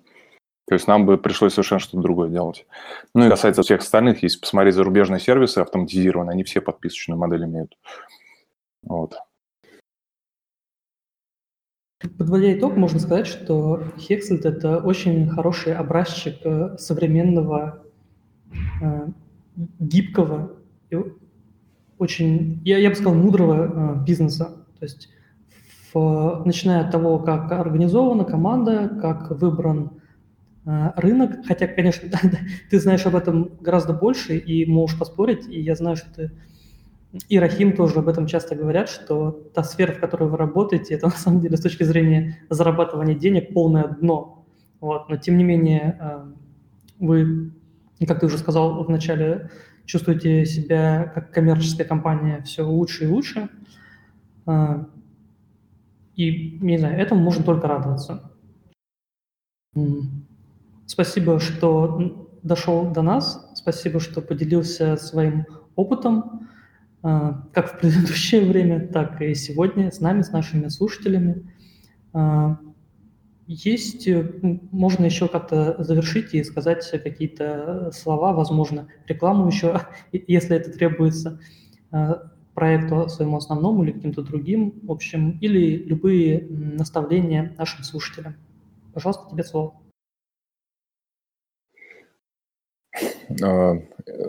[0.66, 2.66] То есть нам бы пришлось совершенно что-то другое делать.
[3.14, 7.78] Ну и касается всех остальных, если посмотреть зарубежные сервисы автоматизированные, они все подписочную модель имеют.
[8.82, 9.14] Вот.
[12.18, 17.84] Подводя итог, можно сказать, что Hexlet– это очень хороший образчик э, современного,
[18.82, 19.06] э,
[19.78, 20.56] гибкого
[20.90, 20.96] и
[21.98, 24.66] очень, я, я бы сказал, мудрого э, бизнеса.
[24.80, 25.10] То есть
[25.92, 29.98] в, начиная от того, как организована команда, как выбран
[30.68, 32.10] Э, рынок, хотя, конечно,
[32.70, 36.30] ты знаешь об этом гораздо больше и можешь поспорить, и я знаю, что ты
[37.30, 41.06] и Рахим тоже об этом часто говорят, что та сфера, в которой вы работаете, это
[41.06, 44.44] на самом деле с точки зрения зарабатывания денег полное дно.
[44.80, 45.08] Вот.
[45.08, 46.26] Но тем не менее, э,
[46.98, 47.50] вы,
[48.06, 49.50] как ты уже сказал вначале,
[49.86, 53.48] чувствуете себя как коммерческая компания все лучше и лучше.
[56.18, 58.32] Э, и, не знаю, этому можно только радоваться.
[60.86, 63.50] Спасибо, что дошел до нас.
[63.54, 65.46] Спасибо, что поделился своим
[65.76, 66.48] опытом,
[67.02, 71.52] а, как в предыдущее время, так и сегодня с нами, с нашими слушателями.
[72.12, 72.58] А,
[73.46, 74.08] есть,
[74.72, 81.40] можно еще как-то завершить и сказать какие-то слова, возможно, рекламу еще, если это требуется,
[82.58, 88.34] проекту своему основному или каким-то другим, в общем, или любые наставления нашим слушателям.
[88.92, 89.74] Пожалуйста, тебе слово.
[93.44, 93.74] А,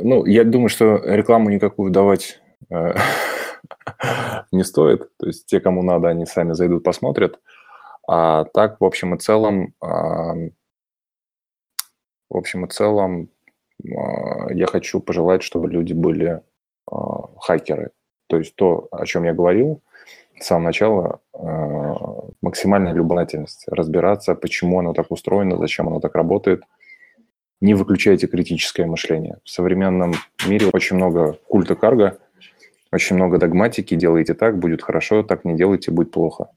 [0.03, 2.93] ну, я думаю, что рекламу никакую давать э,
[4.51, 5.09] не стоит.
[5.17, 7.39] То есть те, кому надо, они сами зайдут, посмотрят.
[8.07, 10.35] А так, в общем и целом, а,
[12.29, 13.29] в общем и целом,
[13.83, 16.43] а, я хочу пожелать, чтобы люди были
[17.41, 17.91] хакеры.
[18.29, 19.81] То есть то, о чем я говорил
[20.39, 21.19] с самого начала,
[22.41, 26.63] максимальная любознательность, разбираться, почему оно так устроено, зачем оно так работает–
[27.61, 29.37] не выключайте критическое мышление.
[29.43, 30.13] В современном
[30.47, 32.17] мире очень много культа карга,
[32.91, 36.51] очень много догматики, делайте так, будет хорошо, так не делайте, будет плохо.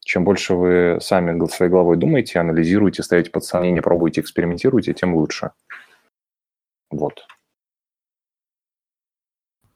[0.00, 5.52] Чем больше вы сами своей головой думаете, анализируете, ставите под сомнение, пробуете, экспериментируете, тем лучше.
[6.90, 7.24] Вот.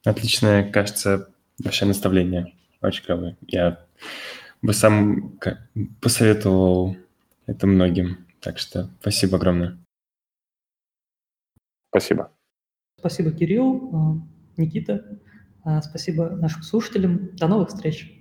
[0.07, 2.54] Отличное, кажется, ваше наставление.
[2.80, 3.36] Очень клевое.
[3.48, 3.84] Я
[4.62, 5.36] бы сам
[6.00, 6.96] посоветовал
[7.46, 8.24] это многим.
[8.40, 9.76] Так что спасибо огромное.
[11.88, 12.30] Спасибо.
[13.00, 14.22] Спасибо, Кирилл,
[14.57, 15.18] Никита.
[15.82, 17.34] Спасибо нашим слушателям.
[17.34, 18.16] До новых встреч.